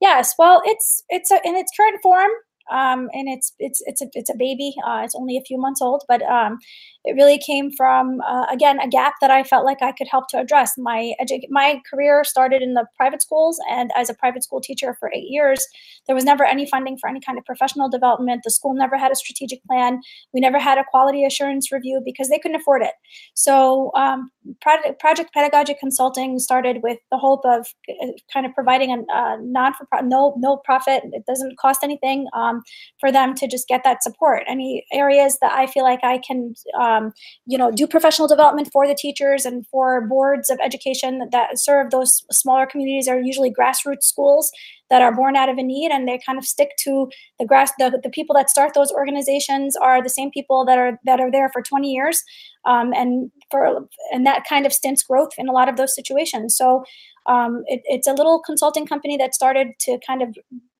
Yes, 0.00 0.34
well, 0.38 0.62
it's 0.64 1.02
it's 1.08 1.30
a, 1.30 1.40
in 1.44 1.56
its 1.56 1.72
current 1.76 2.00
form, 2.02 2.30
um, 2.70 3.08
and 3.12 3.28
it's 3.28 3.52
it's 3.58 3.82
it's 3.86 4.02
a 4.02 4.06
it's 4.14 4.30
a 4.30 4.36
baby. 4.36 4.74
Uh, 4.86 5.02
it's 5.04 5.14
only 5.14 5.36
a 5.36 5.42
few 5.42 5.58
months 5.58 5.80
old, 5.80 6.02
but 6.08 6.22
um, 6.22 6.58
it 7.04 7.14
really 7.14 7.38
came 7.38 7.70
from 7.76 8.20
uh, 8.26 8.46
again 8.50 8.78
a 8.80 8.88
gap 8.88 9.14
that 9.20 9.30
I 9.30 9.42
felt 9.42 9.64
like 9.64 9.82
I 9.82 9.92
could 9.92 10.08
help 10.10 10.28
to 10.28 10.38
address. 10.38 10.72
My 10.78 11.12
edu- 11.20 11.48
my 11.50 11.80
career 11.88 12.24
started 12.24 12.62
in 12.62 12.74
the 12.74 12.86
private 12.96 13.22
schools, 13.22 13.58
and 13.70 13.90
as 13.96 14.10
a 14.10 14.14
private 14.14 14.44
school 14.44 14.60
teacher 14.60 14.96
for 14.98 15.10
eight 15.14 15.28
years, 15.28 15.66
there 16.06 16.14
was 16.14 16.24
never 16.24 16.44
any 16.44 16.66
funding 16.66 16.98
for 16.98 17.08
any 17.08 17.20
kind 17.20 17.38
of 17.38 17.44
professional 17.44 17.88
development. 17.88 18.42
The 18.44 18.50
school 18.50 18.74
never 18.74 18.96
had 18.96 19.12
a 19.12 19.16
strategic 19.16 19.62
plan. 19.64 20.00
We 20.32 20.40
never 20.40 20.58
had 20.58 20.78
a 20.78 20.84
quality 20.90 21.24
assurance 21.24 21.72
review 21.72 22.00
because 22.04 22.28
they 22.28 22.38
couldn't 22.38 22.60
afford 22.60 22.82
it. 22.82 22.92
So 23.34 23.90
um, 23.94 24.30
project, 24.60 25.00
project 25.00 25.32
pedagogy 25.32 25.74
consulting 25.78 26.38
started 26.38 26.80
with 26.82 26.98
the 27.10 27.18
hope 27.18 27.44
of 27.44 27.66
uh, 27.88 28.06
kind 28.32 28.46
of 28.46 28.54
providing 28.54 28.92
a 28.92 29.12
uh, 29.14 29.36
non 29.40 29.74
for 29.74 29.86
no 30.02 30.34
no 30.38 30.56
profit. 30.64 31.02
It 31.12 31.24
doesn't 31.26 31.58
cost 31.58 31.80
anything 31.82 32.26
um, 32.34 32.57
for 33.00 33.10
them 33.10 33.34
to 33.34 33.46
just 33.46 33.68
get 33.68 33.82
that 33.84 34.02
support. 34.02 34.42
Any 34.46 34.84
areas 34.92 35.38
that 35.40 35.52
I 35.52 35.66
feel 35.66 35.84
like 35.84 36.00
I 36.02 36.18
can 36.18 36.54
um, 36.78 37.12
you 37.46 37.58
know, 37.58 37.70
do 37.70 37.86
professional 37.86 38.28
development 38.28 38.70
for 38.72 38.86
the 38.86 38.94
teachers 38.94 39.44
and 39.44 39.66
for 39.68 40.06
boards 40.06 40.50
of 40.50 40.58
education 40.62 41.28
that 41.32 41.58
serve 41.58 41.90
those 41.90 42.24
smaller 42.30 42.66
communities 42.66 43.08
are 43.08 43.20
usually 43.20 43.52
grassroots 43.52 44.04
schools 44.04 44.50
that 44.90 45.02
are 45.02 45.14
born 45.14 45.36
out 45.36 45.48
of 45.48 45.58
a 45.58 45.62
need 45.62 45.90
and 45.90 46.08
they 46.08 46.18
kind 46.24 46.38
of 46.38 46.44
stick 46.44 46.70
to 46.78 47.08
the 47.38 47.44
grass 47.44 47.72
the, 47.78 47.98
the 48.02 48.10
people 48.10 48.34
that 48.34 48.50
start 48.50 48.72
those 48.74 48.90
organizations 48.92 49.76
are 49.76 50.02
the 50.02 50.08
same 50.08 50.30
people 50.30 50.64
that 50.64 50.78
are 50.78 50.98
that 51.04 51.20
are 51.20 51.30
there 51.30 51.50
for 51.52 51.62
20 51.62 51.90
years 51.90 52.22
um, 52.64 52.92
and 52.94 53.30
for 53.50 53.86
and 54.12 54.26
that 54.26 54.44
kind 54.48 54.66
of 54.66 54.72
stints 54.72 55.02
growth 55.02 55.30
in 55.38 55.48
a 55.48 55.52
lot 55.52 55.68
of 55.68 55.76
those 55.76 55.94
situations 55.94 56.56
so 56.56 56.84
um, 57.26 57.62
it, 57.66 57.82
it's 57.84 58.06
a 58.06 58.14
little 58.14 58.40
consulting 58.40 58.86
company 58.86 59.16
that 59.16 59.34
started 59.34 59.68
to 59.80 59.98
kind 60.06 60.22
of 60.22 60.36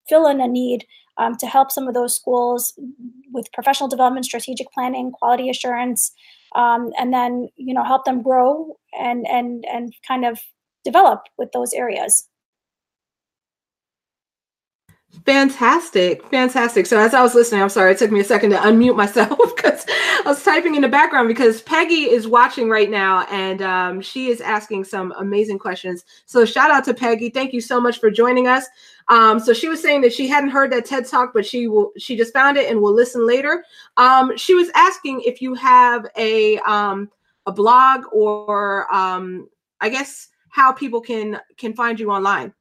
fill 0.08 0.26
in 0.26 0.40
a 0.40 0.48
need 0.48 0.86
um, 1.18 1.36
to 1.36 1.46
help 1.46 1.70
some 1.70 1.88
of 1.88 1.94
those 1.94 2.14
schools 2.14 2.78
with 3.32 3.52
professional 3.52 3.88
development, 3.88 4.24
strategic 4.24 4.70
planning, 4.72 5.12
quality 5.12 5.50
assurance, 5.50 6.12
um, 6.54 6.90
and 6.98 7.12
then 7.12 7.48
you 7.56 7.74
know 7.74 7.84
help 7.84 8.04
them 8.04 8.22
grow 8.22 8.76
and 8.98 9.26
and 9.28 9.64
and 9.70 9.92
kind 10.06 10.24
of 10.24 10.40
develop 10.84 11.22
with 11.36 11.50
those 11.52 11.72
areas. 11.72 12.28
Fantastic, 15.24 16.26
fantastic. 16.30 16.86
So 16.86 16.98
as 16.98 17.14
I 17.14 17.22
was 17.22 17.34
listening, 17.34 17.62
I'm 17.62 17.68
sorry, 17.68 17.92
it 17.92 17.98
took 17.98 18.10
me 18.10 18.20
a 18.20 18.24
second 18.24 18.50
to 18.50 18.56
unmute 18.56 18.96
myself 18.96 19.38
because 19.56 19.84
I 19.88 20.22
was 20.26 20.42
typing 20.42 20.74
in 20.74 20.82
the 20.82 20.88
background 20.88 21.28
because 21.28 21.62
Peggy 21.62 22.10
is 22.10 22.28
watching 22.28 22.68
right 22.68 22.90
now 22.90 23.26
and 23.30 23.62
um, 23.62 24.00
she 24.00 24.28
is 24.28 24.40
asking 24.40 24.84
some 24.84 25.12
amazing 25.18 25.58
questions. 25.58 26.04
So 26.26 26.44
shout 26.44 26.70
out 26.70 26.84
to 26.84 26.94
Peggy. 26.94 27.30
Thank 27.30 27.52
you 27.52 27.60
so 27.60 27.80
much 27.80 28.00
for 28.00 28.10
joining 28.10 28.46
us. 28.46 28.66
Um, 29.08 29.40
so 29.40 29.52
she 29.52 29.68
was 29.68 29.82
saying 29.82 30.02
that 30.02 30.12
she 30.12 30.28
hadn't 30.28 30.50
heard 30.50 30.70
that 30.72 30.84
TED 30.84 31.06
talk, 31.06 31.32
but 31.32 31.44
she 31.44 31.68
will 31.68 31.92
she 31.98 32.16
just 32.16 32.32
found 32.32 32.56
it 32.56 32.70
and 32.70 32.80
will 32.80 32.94
listen 32.94 33.26
later. 33.26 33.64
Um, 33.96 34.36
she 34.36 34.54
was 34.54 34.70
asking 34.74 35.22
if 35.22 35.40
you 35.40 35.54
have 35.54 36.06
a 36.16 36.58
um, 36.58 37.10
a 37.46 37.52
blog 37.52 38.04
or 38.12 38.94
um, 38.94 39.48
I 39.80 39.88
guess 39.88 40.28
how 40.50 40.72
people 40.72 41.00
can 41.00 41.40
can 41.56 41.74
find 41.74 41.98
you 41.98 42.10
online. 42.10 42.52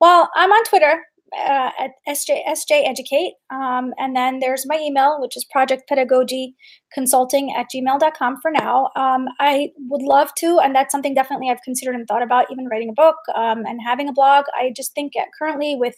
Well, 0.00 0.30
I'm 0.34 0.50
on 0.50 0.64
Twitter 0.64 1.04
uh, 1.36 1.70
at 1.78 1.90
SJ, 2.08 2.40
SJ 2.48 2.88
Educate. 2.88 3.34
Um, 3.50 3.92
and 3.98 4.16
then 4.16 4.40
there's 4.40 4.66
my 4.66 4.78
email, 4.78 5.20
which 5.20 5.36
is 5.36 5.46
projectpedagogyconsulting 5.54 7.52
at 7.56 7.66
gmail.com 7.74 8.36
for 8.40 8.50
now. 8.50 8.90
Um, 8.96 9.28
I 9.38 9.70
would 9.88 10.02
love 10.02 10.34
to, 10.36 10.58
and 10.58 10.74
that's 10.74 10.92
something 10.92 11.14
definitely 11.14 11.50
I've 11.50 11.62
considered 11.62 11.94
and 11.94 12.06
thought 12.06 12.22
about, 12.22 12.46
even 12.50 12.66
writing 12.66 12.90
a 12.90 12.94
book 12.94 13.16
um, 13.34 13.64
and 13.66 13.80
having 13.84 14.08
a 14.08 14.12
blog. 14.12 14.46
I 14.58 14.72
just 14.74 14.94
think 14.94 15.12
currently 15.38 15.76
with 15.76 15.94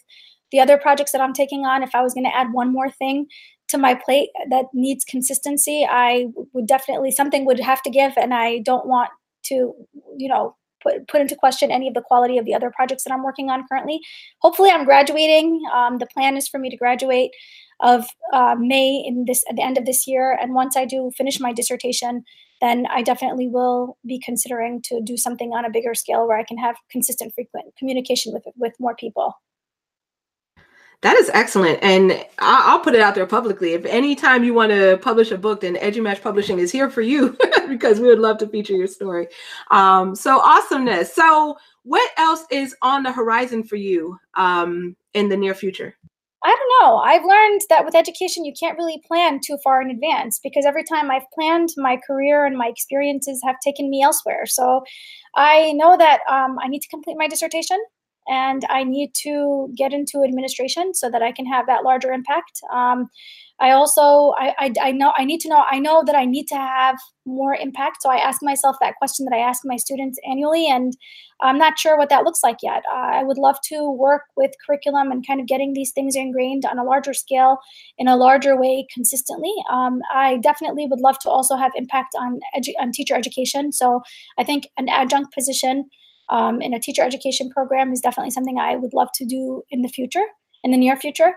the 0.51 0.59
other 0.59 0.77
projects 0.77 1.11
that 1.11 1.21
I'm 1.21 1.33
taking 1.33 1.65
on, 1.65 1.81
if 1.83 1.95
I 1.95 2.01
was 2.01 2.13
going 2.13 2.25
to 2.25 2.35
add 2.35 2.53
one 2.53 2.71
more 2.71 2.89
thing 2.89 3.25
to 3.69 3.77
my 3.77 3.95
plate 3.95 4.29
that 4.51 4.65
needs 4.73 5.03
consistency, 5.03 5.85
I 5.89 6.27
would 6.53 6.67
definitely, 6.67 7.11
something 7.11 7.45
would 7.45 7.59
have 7.59 7.81
to 7.83 7.89
give. 7.89 8.13
And 8.17 8.33
I 8.33 8.59
don't 8.59 8.85
want 8.85 9.09
to, 9.45 9.73
you 10.17 10.29
know, 10.29 10.55
put, 10.83 11.07
put 11.07 11.21
into 11.21 11.35
question 11.35 11.71
any 11.71 11.87
of 11.87 11.93
the 11.93 12.01
quality 12.01 12.37
of 12.37 12.45
the 12.45 12.53
other 12.53 12.71
projects 12.71 13.03
that 13.03 13.13
I'm 13.13 13.23
working 13.23 13.49
on 13.49 13.65
currently. 13.67 14.01
Hopefully, 14.39 14.69
I'm 14.69 14.85
graduating. 14.85 15.61
Um, 15.73 15.97
the 15.97 16.07
plan 16.07 16.37
is 16.37 16.47
for 16.47 16.59
me 16.59 16.69
to 16.69 16.77
graduate 16.77 17.31
of 17.79 18.05
uh, 18.31 18.55
May 18.57 19.03
in 19.05 19.25
this 19.25 19.43
at 19.49 19.55
the 19.55 19.63
end 19.63 19.77
of 19.77 19.85
this 19.85 20.07
year, 20.07 20.37
and 20.41 20.53
once 20.53 20.77
I 20.77 20.85
do 20.85 21.11
finish 21.17 21.39
my 21.39 21.53
dissertation, 21.53 22.23
then 22.61 22.85
I 22.89 23.01
definitely 23.01 23.47
will 23.47 23.97
be 24.05 24.19
considering 24.19 24.81
to 24.83 25.01
do 25.01 25.17
something 25.17 25.51
on 25.51 25.65
a 25.65 25.69
bigger 25.69 25.93
scale 25.93 26.27
where 26.27 26.37
I 26.37 26.43
can 26.43 26.57
have 26.57 26.75
consistent, 26.89 27.33
frequent 27.33 27.75
communication 27.77 28.33
with 28.33 28.43
with 28.55 28.73
more 28.79 28.95
people. 28.95 29.35
That 31.03 31.17
is 31.17 31.29
excellent. 31.33 31.79
And 31.83 32.25
I'll 32.39 32.79
put 32.79 32.95
it 32.95 33.01
out 33.01 33.13
there 33.13 33.25
publicly. 33.25 33.73
If 33.73 33.83
anytime 33.85 34.45
you 34.45 34.53
want 34.53 34.71
to 34.71 34.97
publish 35.01 35.31
a 35.31 35.37
book, 35.37 35.59
then 35.59 35.75
EduMatch 35.75 36.21
Publishing 36.21 36.59
is 36.59 36.71
here 36.71 36.89
for 36.89 37.01
you 37.01 37.37
because 37.67 37.99
we 37.99 38.07
would 38.07 38.19
love 38.19 38.37
to 38.37 38.47
feature 38.47 38.73
your 38.73 38.87
story. 38.87 39.27
Um, 39.69 40.15
so 40.15 40.39
awesomeness. 40.39 41.13
So 41.13 41.57
what 41.83 42.09
else 42.17 42.45
is 42.49 42.73
on 42.81 43.03
the 43.03 43.11
horizon 43.11 43.63
for 43.63 43.75
you 43.75 44.17
um, 44.35 44.95
in 45.13 45.27
the 45.27 45.35
near 45.35 45.53
future? 45.53 45.93
I 46.45 46.55
don't 46.55 46.87
know. 46.87 46.97
I've 46.97 47.25
learned 47.25 47.61
that 47.69 47.83
with 47.83 47.95
education, 47.95 48.45
you 48.45 48.53
can't 48.57 48.77
really 48.77 49.01
plan 49.05 49.41
too 49.45 49.57
far 49.61 49.81
in 49.81 49.89
advance 49.89 50.39
because 50.41 50.65
every 50.65 50.85
time 50.85 51.11
I've 51.11 51.29
planned, 51.33 51.69
my 51.75 51.99
career 52.07 52.45
and 52.45 52.57
my 52.57 52.67
experiences 52.67 53.41
have 53.43 53.55
taken 53.61 53.89
me 53.89 54.03
elsewhere. 54.03 54.45
So 54.45 54.83
I 55.35 55.73
know 55.73 55.97
that 55.97 56.21
um, 56.29 56.57
I 56.61 56.69
need 56.69 56.81
to 56.81 56.89
complete 56.89 57.17
my 57.17 57.27
dissertation 57.27 57.77
and 58.27 58.63
I 58.69 58.83
need 58.83 59.13
to 59.23 59.69
get 59.75 59.93
into 59.93 60.23
administration 60.23 60.93
so 60.93 61.09
that 61.09 61.21
I 61.21 61.31
can 61.31 61.45
have 61.45 61.67
that 61.67 61.83
larger 61.83 62.11
impact. 62.11 62.59
Um, 62.71 63.09
I 63.59 63.71
also 63.71 64.33
I, 64.37 64.53
I, 64.59 64.73
I 64.81 64.91
know 64.91 65.13
I 65.17 65.25
need 65.25 65.39
to 65.41 65.49
know 65.49 65.63
I 65.69 65.79
know 65.79 66.03
that 66.05 66.15
I 66.15 66.25
need 66.25 66.47
to 66.47 66.55
have 66.55 66.97
more 67.25 67.55
impact. 67.55 67.97
So 68.01 68.09
I 68.09 68.17
ask 68.17 68.41
myself 68.41 68.75
that 68.81 68.95
question 68.97 69.25
that 69.25 69.35
I 69.35 69.39
ask 69.39 69.61
my 69.63 69.77
students 69.77 70.19
annually, 70.27 70.67
and 70.67 70.93
I'm 71.39 71.57
not 71.57 71.79
sure 71.79 71.97
what 71.97 72.09
that 72.09 72.23
looks 72.23 72.43
like 72.43 72.57
yet. 72.61 72.83
Uh, 72.91 72.97
I 72.97 73.23
would 73.23 73.37
love 73.37 73.57
to 73.69 73.89
work 73.89 74.23
with 74.35 74.51
curriculum 74.65 75.11
and 75.11 75.25
kind 75.25 75.39
of 75.39 75.47
getting 75.47 75.73
these 75.73 75.91
things 75.91 76.15
ingrained 76.15 76.65
on 76.65 76.79
a 76.79 76.83
larger 76.83 77.13
scale, 77.13 77.59
in 77.97 78.07
a 78.07 78.17
larger 78.17 78.59
way, 78.59 78.85
consistently. 78.93 79.53
Um, 79.71 80.01
I 80.13 80.37
definitely 80.37 80.87
would 80.87 80.99
love 80.99 81.19
to 81.19 81.29
also 81.29 81.55
have 81.55 81.71
impact 81.75 82.15
on 82.19 82.39
edu- 82.57 82.79
on 82.81 82.91
teacher 82.91 83.15
education. 83.15 83.71
So 83.71 84.01
I 84.37 84.43
think 84.43 84.67
an 84.77 84.89
adjunct 84.89 85.33
position 85.33 85.89
um, 86.29 86.61
in 86.61 86.73
a 86.73 86.79
teacher 86.79 87.03
education 87.03 87.49
program 87.49 87.91
is 87.91 88.01
definitely 88.01 88.31
something 88.31 88.57
I 88.59 88.75
would 88.75 88.93
love 88.93 89.09
to 89.15 89.25
do 89.25 89.63
in 89.69 89.81
the 89.81 89.89
future, 89.89 90.25
in 90.63 90.71
the 90.71 90.77
near 90.77 90.95
future. 90.95 91.33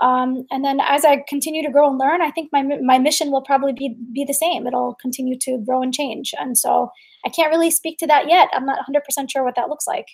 Um, 0.00 0.44
and 0.50 0.64
then 0.64 0.80
as 0.80 1.04
I 1.04 1.24
continue 1.28 1.62
to 1.62 1.70
grow 1.70 1.88
and 1.88 1.98
learn, 1.98 2.20
I 2.20 2.30
think 2.30 2.50
my 2.52 2.62
my 2.62 2.98
mission 2.98 3.30
will 3.30 3.42
probably 3.42 3.72
be 3.72 3.96
be 4.12 4.24
the 4.24 4.34
same. 4.34 4.66
It'll 4.66 4.96
continue 5.00 5.38
to 5.42 5.58
grow 5.64 5.82
and 5.82 5.94
change. 5.94 6.34
And 6.38 6.58
so 6.58 6.90
I 7.24 7.28
can't 7.28 7.50
really 7.50 7.70
speak 7.70 7.98
to 7.98 8.06
that 8.08 8.28
yet. 8.28 8.48
I'm 8.52 8.66
not 8.66 8.80
100% 8.86 9.30
sure 9.30 9.44
what 9.44 9.54
that 9.56 9.68
looks 9.68 9.86
like. 9.86 10.06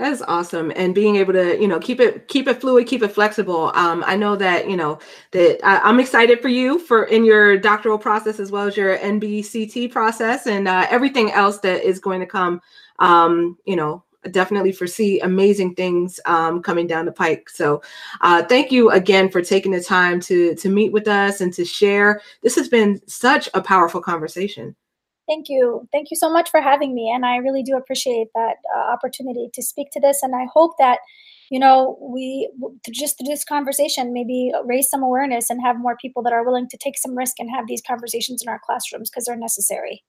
That 0.00 0.12
is 0.12 0.22
awesome, 0.22 0.72
and 0.76 0.94
being 0.94 1.16
able 1.16 1.34
to, 1.34 1.60
you 1.60 1.68
know, 1.68 1.78
keep 1.78 2.00
it 2.00 2.26
keep 2.26 2.48
it 2.48 2.58
fluid, 2.58 2.86
keep 2.86 3.02
it 3.02 3.12
flexible. 3.12 3.70
Um, 3.74 4.02
I 4.06 4.16
know 4.16 4.34
that 4.34 4.68
you 4.68 4.76
know 4.76 4.98
that 5.32 5.58
I, 5.62 5.86
am 5.88 6.00
excited 6.00 6.40
for 6.40 6.48
you 6.48 6.78
for 6.78 7.04
in 7.04 7.22
your 7.22 7.58
doctoral 7.58 7.98
process 7.98 8.40
as 8.40 8.50
well 8.50 8.66
as 8.66 8.78
your 8.78 8.96
NBCT 8.96 9.92
process 9.92 10.46
and 10.46 10.66
uh, 10.66 10.86
everything 10.88 11.30
else 11.32 11.58
that 11.58 11.82
is 11.82 11.98
going 11.98 12.20
to 12.20 12.26
come. 12.26 12.62
Um, 12.98 13.58
you 13.66 13.76
know, 13.76 14.02
definitely 14.30 14.72
foresee 14.72 15.20
amazing 15.20 15.74
things 15.74 16.18
um, 16.24 16.62
coming 16.62 16.86
down 16.86 17.04
the 17.04 17.12
pike. 17.12 17.50
So, 17.50 17.82
uh, 18.22 18.42
thank 18.44 18.72
you 18.72 18.90
again 18.90 19.30
for 19.30 19.42
taking 19.42 19.72
the 19.72 19.82
time 19.82 20.18
to 20.20 20.54
to 20.54 20.70
meet 20.70 20.92
with 20.92 21.08
us 21.08 21.42
and 21.42 21.52
to 21.52 21.64
share. 21.66 22.22
This 22.42 22.56
has 22.56 22.68
been 22.68 23.00
such 23.06 23.50
a 23.52 23.60
powerful 23.60 24.00
conversation. 24.00 24.74
Thank 25.30 25.48
you. 25.48 25.86
Thank 25.92 26.10
you 26.10 26.16
so 26.16 26.28
much 26.28 26.50
for 26.50 26.60
having 26.60 26.92
me, 26.92 27.08
and 27.08 27.24
I 27.24 27.36
really 27.36 27.62
do 27.62 27.76
appreciate 27.76 28.26
that 28.34 28.56
uh, 28.76 28.80
opportunity 28.80 29.48
to 29.54 29.62
speak 29.62 29.92
to 29.92 30.00
this. 30.00 30.24
And 30.24 30.34
I 30.34 30.46
hope 30.52 30.72
that 30.80 30.98
you 31.52 31.60
know 31.60 31.96
we 32.00 32.50
just 32.90 33.16
through 33.16 33.28
this 33.28 33.44
conversation 33.44 34.12
maybe 34.12 34.50
raise 34.64 34.90
some 34.90 35.04
awareness 35.04 35.48
and 35.48 35.62
have 35.62 35.78
more 35.78 35.96
people 36.02 36.24
that 36.24 36.32
are 36.32 36.44
willing 36.44 36.68
to 36.70 36.76
take 36.76 36.98
some 36.98 37.16
risk 37.16 37.38
and 37.38 37.48
have 37.48 37.68
these 37.68 37.80
conversations 37.86 38.42
in 38.42 38.48
our 38.48 38.60
classrooms 38.66 39.08
because 39.08 39.26
they're 39.26 39.36
necessary. 39.36 40.02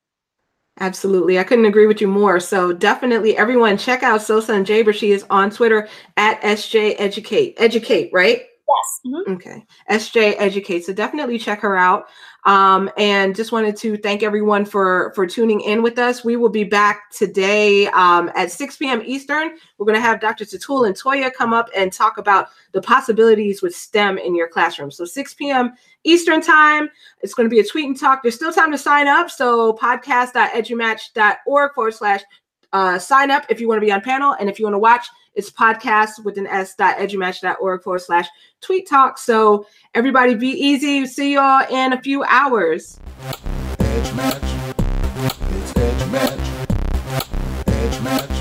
Absolutely. 0.80 1.38
I 1.38 1.44
couldn't 1.44 1.66
agree 1.66 1.86
with 1.86 2.02
you 2.02 2.08
more. 2.08 2.40
So 2.40 2.74
definitely 2.74 3.38
everyone 3.38 3.78
check 3.78 4.02
out 4.02 4.22
Sawsan 4.22 4.66
Jaber. 4.66 4.92
She 4.92 5.12
is 5.12 5.24
on 5.30 5.52
Twitter 5.52 5.88
at 6.18 6.42
SJ 6.42 6.96
Educate. 6.98 7.54
Educate, 7.58 8.10
right? 8.12 8.42
Yes. 8.72 9.00
Mm-hmm. 9.06 9.34
Okay. 9.34 9.66
SJ 9.90 10.36
Educate. 10.38 10.86
So 10.86 10.94
definitely 10.94 11.38
check 11.38 11.60
her 11.62 11.78
out. 11.78 12.06
Um, 12.46 12.90
and 12.98 13.36
just 13.36 13.52
wanted 13.52 13.76
to 13.78 13.98
thank 13.98 14.24
everyone 14.24 14.66
for 14.66 15.12
for 15.16 15.28
tuning 15.28 15.62
in 15.62 15.84
with 15.84 16.00
us. 16.00 16.24
We 16.24 16.38
will 16.38 16.50
be 16.50 16.64
back 16.64 17.12
today 17.12 17.88
um, 17.88 18.32
at 18.36 18.52
6 18.52 18.78
p.m. 18.78 19.04
Eastern. 19.06 19.58
We're 19.78 19.86
going 19.86 19.98
to 19.98 20.02
have 20.02 20.20
Dr. 20.20 20.46
Tatul 20.46 20.88
and 20.88 20.96
Toya 20.96 21.32
come 21.32 21.54
up 21.54 21.70
and 21.76 21.94
talk 21.94 22.18
about 22.18 22.48
the 22.72 22.82
possibilities 22.82 23.62
with 23.62 23.76
STEM 23.76 24.18
in 24.18 24.36
your 24.36 24.48
classroom. 24.48 24.90
So 24.90 25.06
6 25.06 25.34
p.m. 25.36 25.74
Eastern 26.04 26.42
time. 26.42 26.90
It's 27.22 27.36
going 27.36 27.48
to 27.48 27.54
be 27.54 27.60
a 27.60 27.64
tweet 27.64 27.86
and 27.86 28.00
talk. 28.00 28.24
There's 28.24 28.36
still 28.36 28.54
time 28.54 28.72
to 28.72 28.78
sign 28.78 29.08
up. 29.08 29.30
So 29.30 29.74
podcast.edumatch.org 29.74 31.74
forward 31.76 31.94
slash 31.94 32.22
uh, 32.74 33.00
sign 33.00 33.32
up 33.32 33.46
if 33.50 33.60
you 33.60 33.68
want 33.68 33.82
to 33.82 33.86
be 33.86 33.92
on 33.92 34.02
panel. 34.02 34.36
And 34.40 34.50
if 34.50 34.60
you 34.60 34.66
want 34.66 34.76
to 34.76 34.80
watch, 34.80 35.08
it's 35.34 35.50
podcast 35.50 36.24
with 36.24 36.38
an 36.38 36.48
s.edumatch.org 36.48 37.84
forward 37.84 38.00
slash 38.00 38.28
tweet 38.60 38.88
talk. 38.88 39.18
So 39.18 39.66
everybody 39.94 40.36
be 40.36 40.50
easy. 40.50 41.06
See 41.06 41.34
y'all 41.34 41.66
in 41.70 41.94
a 41.94 42.02
few 42.02 42.24
hours. 42.24 43.00
EduMatch. 43.78 44.44
It's 45.56 45.78
edge 45.78 46.12
match. 46.12 46.40
EduMatch. 47.66 48.36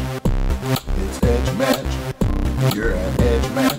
It's 0.98 1.18
EduMatch. 1.20 2.74
You're 2.74 2.94
an 2.94 3.20
edge 3.20 3.50
match. 3.54 3.78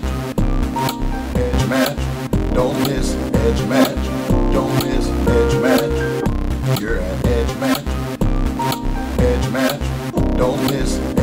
EduMatch. 1.34 2.54
Don't 2.54 2.78
miss 2.88 3.14
EduMatch. 3.14 3.91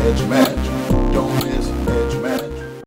management. 0.09 0.68